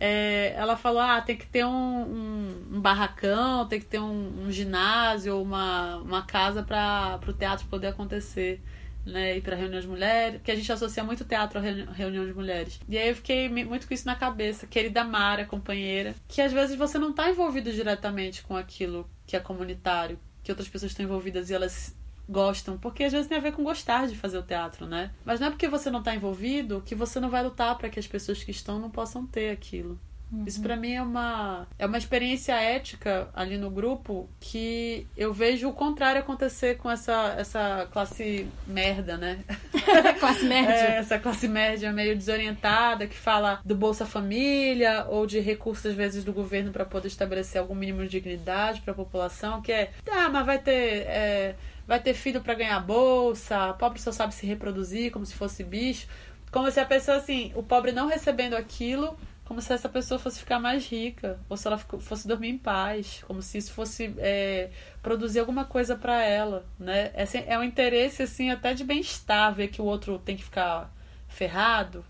[0.00, 4.44] É, ela falou, ah, tem que ter um, um, um barracão, tem que ter um,
[4.46, 8.62] um ginásio ou uma, uma casa para o teatro poder acontecer.
[9.08, 9.36] Né?
[9.36, 12.80] Ir pra reunião de mulheres, porque a gente associa muito teatro reuni- reunião de mulheres.
[12.88, 14.66] E aí eu fiquei muito com isso na cabeça.
[14.66, 19.40] Querida Mara, companheira, que às vezes você não tá envolvido diretamente com aquilo que é
[19.40, 21.96] comunitário, que outras pessoas estão envolvidas e elas
[22.28, 25.10] gostam, porque às vezes tem a ver com gostar de fazer o teatro, né?
[25.24, 27.98] Mas não é porque você não tá envolvido que você não vai lutar para que
[27.98, 29.98] as pessoas que estão não possam ter aquilo.
[30.46, 35.68] Isso pra mim é uma é uma experiência ética ali no grupo que eu vejo
[35.68, 39.38] o contrário acontecer com essa essa classe merda, né?
[40.20, 40.72] Classe média.
[40.72, 45.94] É, essa classe média meio desorientada que fala do Bolsa Família ou de recursos às
[45.94, 49.90] vezes do governo para poder estabelecer algum mínimo de dignidade para a população, que é,
[50.10, 51.54] ah, mas vai ter é,
[51.86, 56.06] vai ter filho para ganhar bolsa, pobre só sabe se reproduzir como se fosse bicho,
[56.50, 59.16] como se a pessoa assim, o pobre não recebendo aquilo
[59.48, 63.24] como se essa pessoa fosse ficar mais rica, ou se ela fosse dormir em paz,
[63.26, 64.68] como se isso fosse é,
[65.02, 67.10] produzir alguma coisa para ela, né?
[67.14, 70.44] É, assim, é um interesse assim até de bem-estar, ver que o outro tem que
[70.44, 70.94] ficar
[71.26, 72.04] ferrado,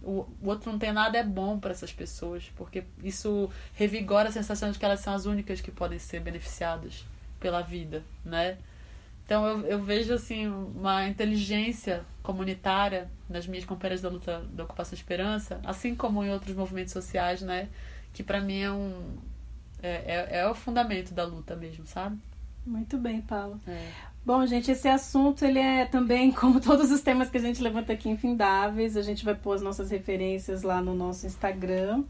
[0.00, 4.70] o outro não tem nada é bom para essas pessoas, porque isso revigora a sensação
[4.70, 7.04] de que elas são as únicas que podem ser beneficiadas
[7.40, 8.58] pela vida, né?
[9.26, 14.94] Então eu, eu vejo assim uma inteligência comunitária nas minhas companheiras da luta da ocupação
[14.94, 17.68] esperança, assim como em outros movimentos sociais, né?
[18.14, 19.18] Que pra mim é um
[19.82, 19.88] é,
[20.30, 22.16] é, é o fundamento da luta mesmo, sabe?
[22.64, 23.60] Muito bem, Paulo.
[23.66, 23.90] É.
[24.24, 27.92] Bom, gente, esse assunto ele é também, como todos os temas que a gente levanta
[27.92, 28.96] aqui, infindáveis.
[28.96, 32.04] A gente vai pôr as nossas referências lá no nosso Instagram.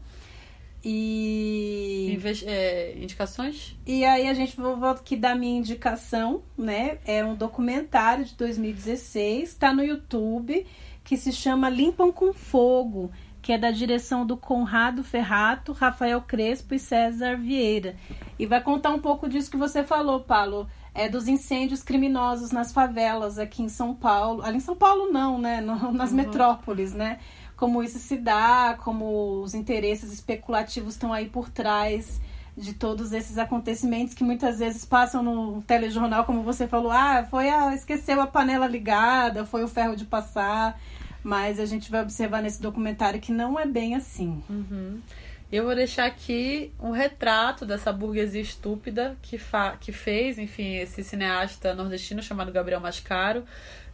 [0.83, 2.17] E.
[2.45, 3.75] É, indicações?
[3.85, 6.97] E aí a gente vou, vou aqui dar minha indicação, né?
[7.05, 10.65] É um documentário de 2016, está no YouTube,
[11.03, 13.11] que se chama Limpam com Fogo,
[13.41, 17.95] que é da direção do Conrado Ferrato, Rafael Crespo e César Vieira.
[18.37, 20.67] E vai contar um pouco disso que você falou, Paulo.
[20.93, 24.41] É dos incêndios criminosos nas favelas aqui em São Paulo.
[24.41, 25.61] Ali em São Paulo não, né?
[25.61, 26.15] Nas Uhum.
[26.17, 27.19] metrópoles, né?
[27.57, 32.21] Como isso se dá, como os interesses especulativos estão aí por trás
[32.55, 37.49] de todos esses acontecimentos que muitas vezes passam no telejornal, como você falou, ah, foi
[37.49, 40.79] a esqueceu a panela ligada, foi o ferro de passar,
[41.23, 44.41] mas a gente vai observar nesse documentário que não é bem assim.
[44.49, 44.99] Uhum.
[45.49, 51.03] Eu vou deixar aqui um retrato dessa burguesia estúpida que, fa que fez, enfim, esse
[51.03, 53.45] cineasta nordestino chamado Gabriel Mascaro.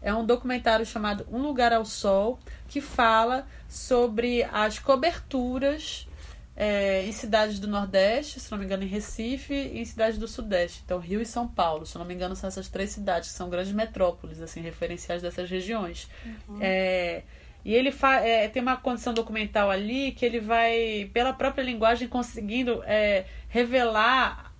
[0.03, 2.37] É um documentário chamado Um Lugar ao Sol,
[2.67, 6.07] que fala sobre as coberturas
[6.55, 10.27] é, em cidades do Nordeste, se não me engano, em Recife, e em cidades do
[10.27, 10.81] Sudeste.
[10.85, 13.49] Então, Rio e São Paulo, se não me engano, são essas três cidades, que são
[13.49, 16.07] grandes metrópoles, assim, referenciais dessas regiões.
[16.59, 17.23] É,
[17.65, 22.83] e ele é, tem uma condição documental ali que ele vai, pela própria linguagem, conseguindo
[22.85, 24.53] é, revelar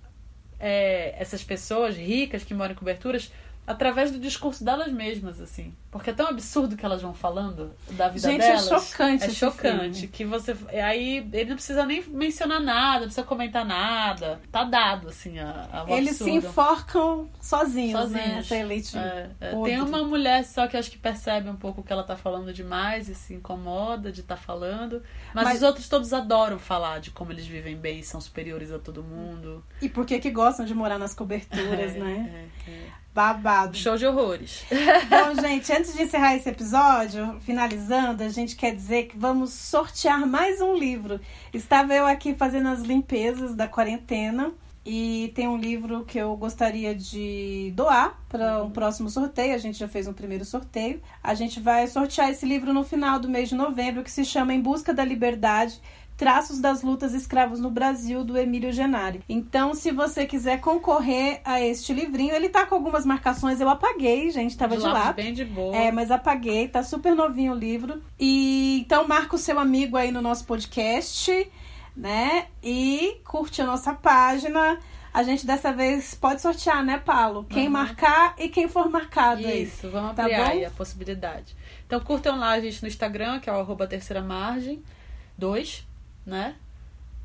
[0.58, 3.30] é, essas pessoas ricas que moram em coberturas
[3.66, 5.74] através do discurso delas mesmas, assim.
[5.90, 8.64] Porque é tão absurdo que elas vão falando da vida Gente, é delas.
[8.88, 9.92] chocante É esse chocante.
[10.00, 10.08] filme.
[10.08, 10.56] Que você.
[10.82, 14.40] Aí ele não precisa nem mencionar nada, não precisa comentar nada.
[14.50, 16.46] Tá dado, assim, a, a Eles se absurdo.
[16.48, 18.18] enforcam sozinhos, né?
[18.22, 18.44] Sozinhos.
[18.46, 18.98] Essa elite.
[18.98, 19.50] É, é.
[19.62, 23.08] Tem uma mulher só que acho que percebe um pouco que ela tá falando demais
[23.08, 25.00] e se incomoda de estar falando.
[25.32, 28.72] Mas, Mas- os outros todos adoram falar de como eles vivem bem e são superiores
[28.72, 29.64] a todo mundo.
[29.80, 31.54] E por que que gostam de morar nas coberturas,
[31.94, 32.48] É, né?
[32.66, 33.03] é, é.
[33.14, 33.76] Babado.
[33.76, 34.64] Show de horrores.
[35.08, 40.26] Bom, gente, antes de encerrar esse episódio, finalizando, a gente quer dizer que vamos sortear
[40.26, 41.20] mais um livro.
[41.52, 44.52] Estava eu aqui fazendo as limpezas da quarentena
[44.84, 49.54] e tem um livro que eu gostaria de doar para um próximo sorteio.
[49.54, 51.00] A gente já fez um primeiro sorteio.
[51.22, 54.52] A gente vai sortear esse livro no final do mês de novembro, que se chama
[54.52, 55.80] Em Busca da Liberdade.
[56.16, 59.20] Traços das lutas escravos no Brasil, do Emílio Genari.
[59.28, 64.30] Então, se você quiser concorrer a este livrinho, ele tá com algumas marcações, eu apaguei,
[64.30, 65.12] gente, tava De de, lá.
[65.12, 65.76] bem de boa.
[65.76, 68.00] É, mas apaguei, tá super novinho o livro.
[68.18, 71.50] E então marca o seu amigo aí no nosso podcast,
[71.96, 72.46] né?
[72.62, 74.78] E curte a nossa página.
[75.12, 77.44] A gente dessa vez pode sortear, né, Paulo?
[77.48, 77.72] Quem Uhum.
[77.72, 79.64] marcar e quem for marcado aí.
[79.64, 81.56] Isso, vamos Tá ampliar aí a possibilidade.
[81.86, 84.82] Então curtam lá a gente no Instagram, que é o arroba terceira margem
[85.38, 85.86] 2,
[86.26, 86.54] né?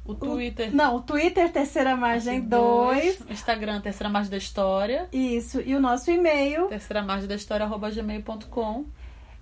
[0.06, 0.74] O Twitter.
[0.76, 3.22] Não, o Twitter Terceira Margem 2.
[3.22, 5.08] O Instagram, Terceira Margem da História.
[5.14, 6.68] Isso, e o nosso e-mail.
[6.68, 8.86] Terceira Margem da História, arroba gmail.com.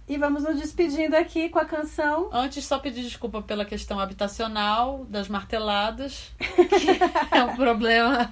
[0.09, 2.29] E vamos nos despedindo aqui com a canção.
[2.31, 6.89] Antes, só pedir desculpa pela questão habitacional das marteladas, que
[7.35, 8.29] é um problema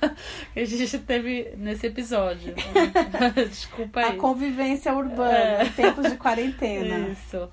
[0.53, 2.53] que a gente teve nesse episódio.
[3.49, 4.09] Desculpa aí.
[4.11, 5.65] A convivência urbana É.
[5.65, 7.09] em tempos de quarentena.
[7.09, 7.49] Isso.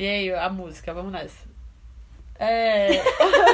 [0.00, 1.49] E aí, a música, vamos nessa.
[2.42, 3.02] É.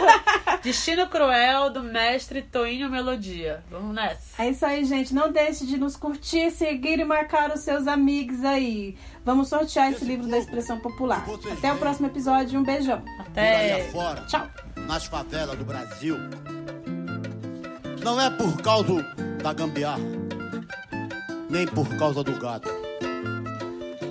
[0.63, 3.63] Destino Cruel do mestre Toinho Melodia.
[3.71, 4.41] Vamos nessa.
[4.43, 5.13] É isso aí, gente.
[5.13, 8.97] Não deixe de nos curtir, seguir e marcar os seus amigos aí.
[9.25, 11.25] Vamos sortear esse livro da expressão popular.
[11.53, 12.59] Até o próximo episódio.
[12.61, 13.01] Um beijão.
[13.01, 13.87] por aí É.
[13.89, 14.47] afora, Tchau.
[14.87, 16.17] nas favelas do Brasil.
[18.03, 19.03] Não é por causa
[19.43, 19.99] da gambiarra,
[21.51, 22.69] nem por causa do gato,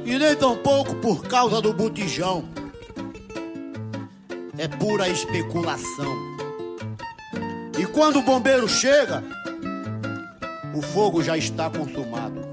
[0.05, 2.43] e nem tampouco por causa do botijão.
[4.57, 6.35] É pura especulação.
[7.77, 9.21] E quando o bombeiro chega,
[10.73, 12.44] o fogo já está consumado.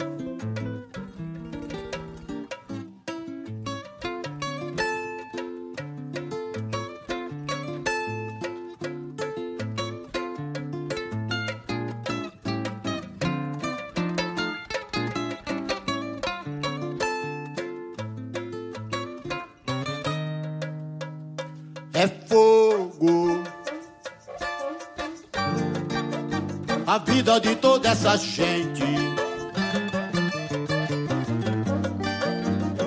[27.92, 28.84] De toda essa gente.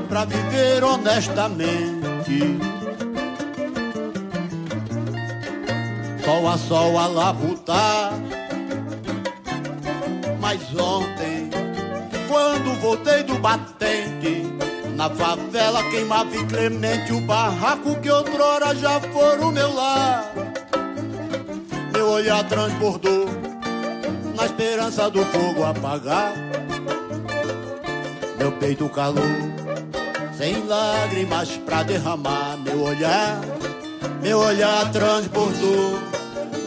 [0.09, 1.95] Pra viver honestamente.
[6.23, 8.13] Sol a sol a labutar.
[10.39, 11.49] Mas ontem,
[12.27, 14.43] quando voltei do batente,
[14.95, 20.31] na favela queimava inclemente o barraco que outrora já for o meu lar.
[21.91, 23.34] Meu olhar transbordou
[24.45, 26.33] na esperança do fogo apagar.
[28.37, 29.23] Meu peito calou,
[30.37, 32.55] sem lágrimas pra derramar.
[32.63, 33.41] Meu olhar,
[34.21, 35.99] meu olhar transbordou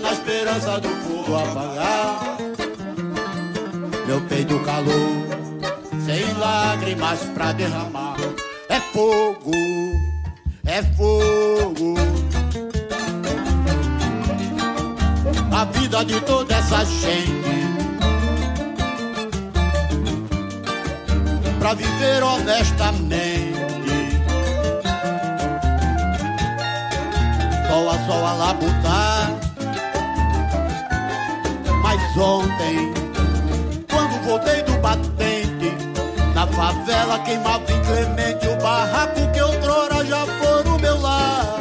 [0.02, 2.38] na esperança do fogo apagar.
[4.06, 5.24] Meu peito calou,
[6.04, 8.16] sem lágrimas pra derramar.
[8.68, 9.52] É fogo,
[10.66, 11.94] é fogo.
[15.52, 17.37] A vida de toda essa gente.
[21.68, 23.52] Pra viver honestamente.
[27.68, 29.32] Sol a sol a labutar.
[31.82, 32.94] Mas ontem,
[33.90, 35.76] quando voltei do batente,
[36.34, 41.58] na favela queimava inclemente o barraco que outrora já foi o meu lar.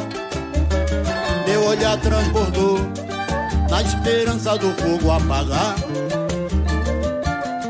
[1.46, 2.80] Meu olhar transbordou
[3.70, 5.76] na esperança do fogo apagar.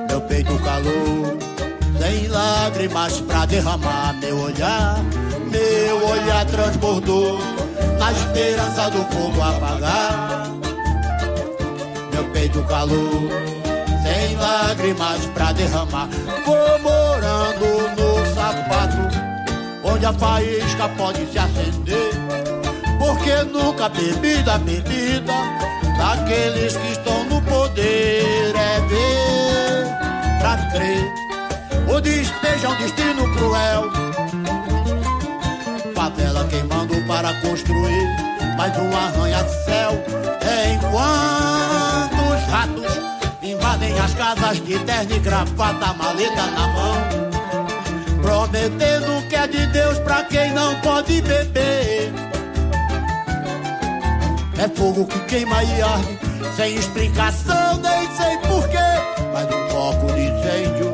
[0.08, 1.48] Meu peito calou,
[2.08, 4.14] sem lágrimas pra derramar.
[4.22, 4.98] Meu olhar,
[5.52, 7.38] meu olhar transbordou
[8.00, 10.48] na esperança do fogo apagar.
[12.14, 13.30] Meu peito calou,
[14.04, 16.08] sem lágrimas pra derramar.
[16.46, 18.98] Vou morando no sapato,
[19.84, 22.12] onde a faísca pode se acender.
[22.98, 25.34] Porque nunca bebida, bebida
[25.98, 31.27] daqueles que estão no poder é ver pra crer.
[31.98, 33.92] O despejo é um destino cruel.
[35.96, 38.08] Favela queimando para construir
[38.56, 39.94] mais um arranha-céu.
[40.76, 43.00] Enquanto os ratos
[43.42, 46.98] invadem as casas de terno e gravata, maleta na mão.
[48.22, 52.14] Prometendo que é de Deus pra quem não pode beber.
[54.60, 56.20] É fogo que queima e arde,
[56.56, 58.78] sem explicação, nem sei porquê.
[59.34, 60.87] Mas um foco de incêndio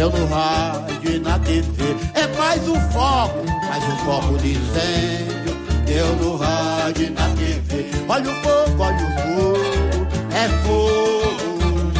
[0.00, 1.94] deu no rádio e na TV.
[2.14, 7.90] É mais um foco, mais um foco de incêndio deu no rádio e na TV.
[8.08, 11.92] Olha o fogo, olha o fogo, é fogo.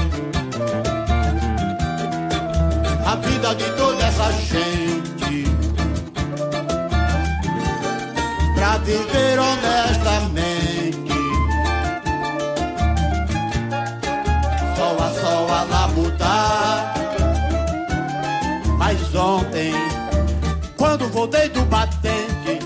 [3.05, 5.45] A vida de toda essa gente
[8.55, 10.50] pra viver honestamente.
[21.11, 22.59] Voltei do batente,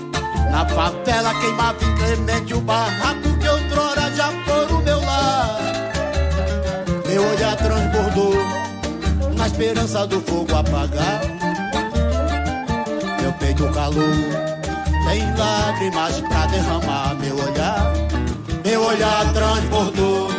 [0.51, 5.59] na favela queimava inclemente o barraco que outrora já foi o meu lar.
[7.07, 8.35] Meu olhar transbordou
[9.35, 11.21] na esperança do fogo apagar.
[13.21, 14.13] Meu peito calou,
[15.07, 17.15] sem lágrimas pra derramar.
[17.15, 17.93] Meu olhar,
[18.63, 20.29] meu olhar transbordou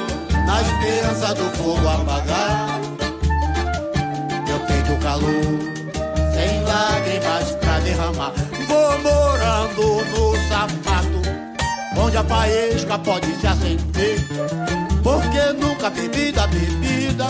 [0.47, 2.81] na esperança do fogo apagar.
[4.47, 5.43] Meu peito calou,
[6.35, 8.33] sem lágrimas pra derramar.
[8.67, 11.23] Vou morando no sapato,
[11.97, 14.19] onde a faísca pode se acender.
[15.03, 17.27] Porque nunca bebida, bebida,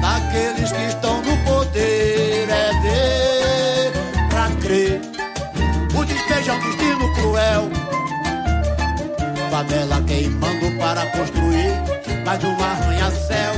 [0.00, 5.00] daqueles que estão no poder é ver pra crer.
[5.98, 7.70] O despejo é um destino cruel.
[9.50, 11.72] favela queimando para construir
[12.24, 13.54] mais um arranha-céu.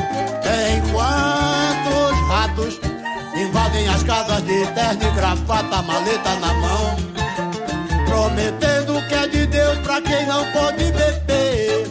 [0.79, 2.92] Enquanto os ratos
[3.73, 6.97] invadem as casas de terno e gravata, maleta na mão,
[8.07, 11.87] prometendo que é de Deus pra quem não pode beber.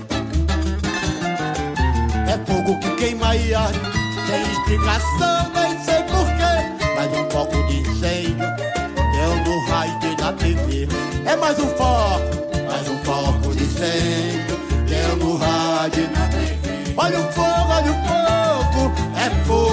[2.28, 3.80] É fogo que queima e arde,
[4.28, 6.96] sem explicação, nem sei porquê.
[6.96, 8.46] Mais um foco de incêndio,
[8.96, 10.88] deu no raio na TV.
[11.26, 12.22] É mais um foco,
[12.68, 14.58] mais um foco de incêndio,
[14.88, 16.94] deu no rádio na TV.
[16.96, 19.70] Olha o fogo, olha o fogo, é fogo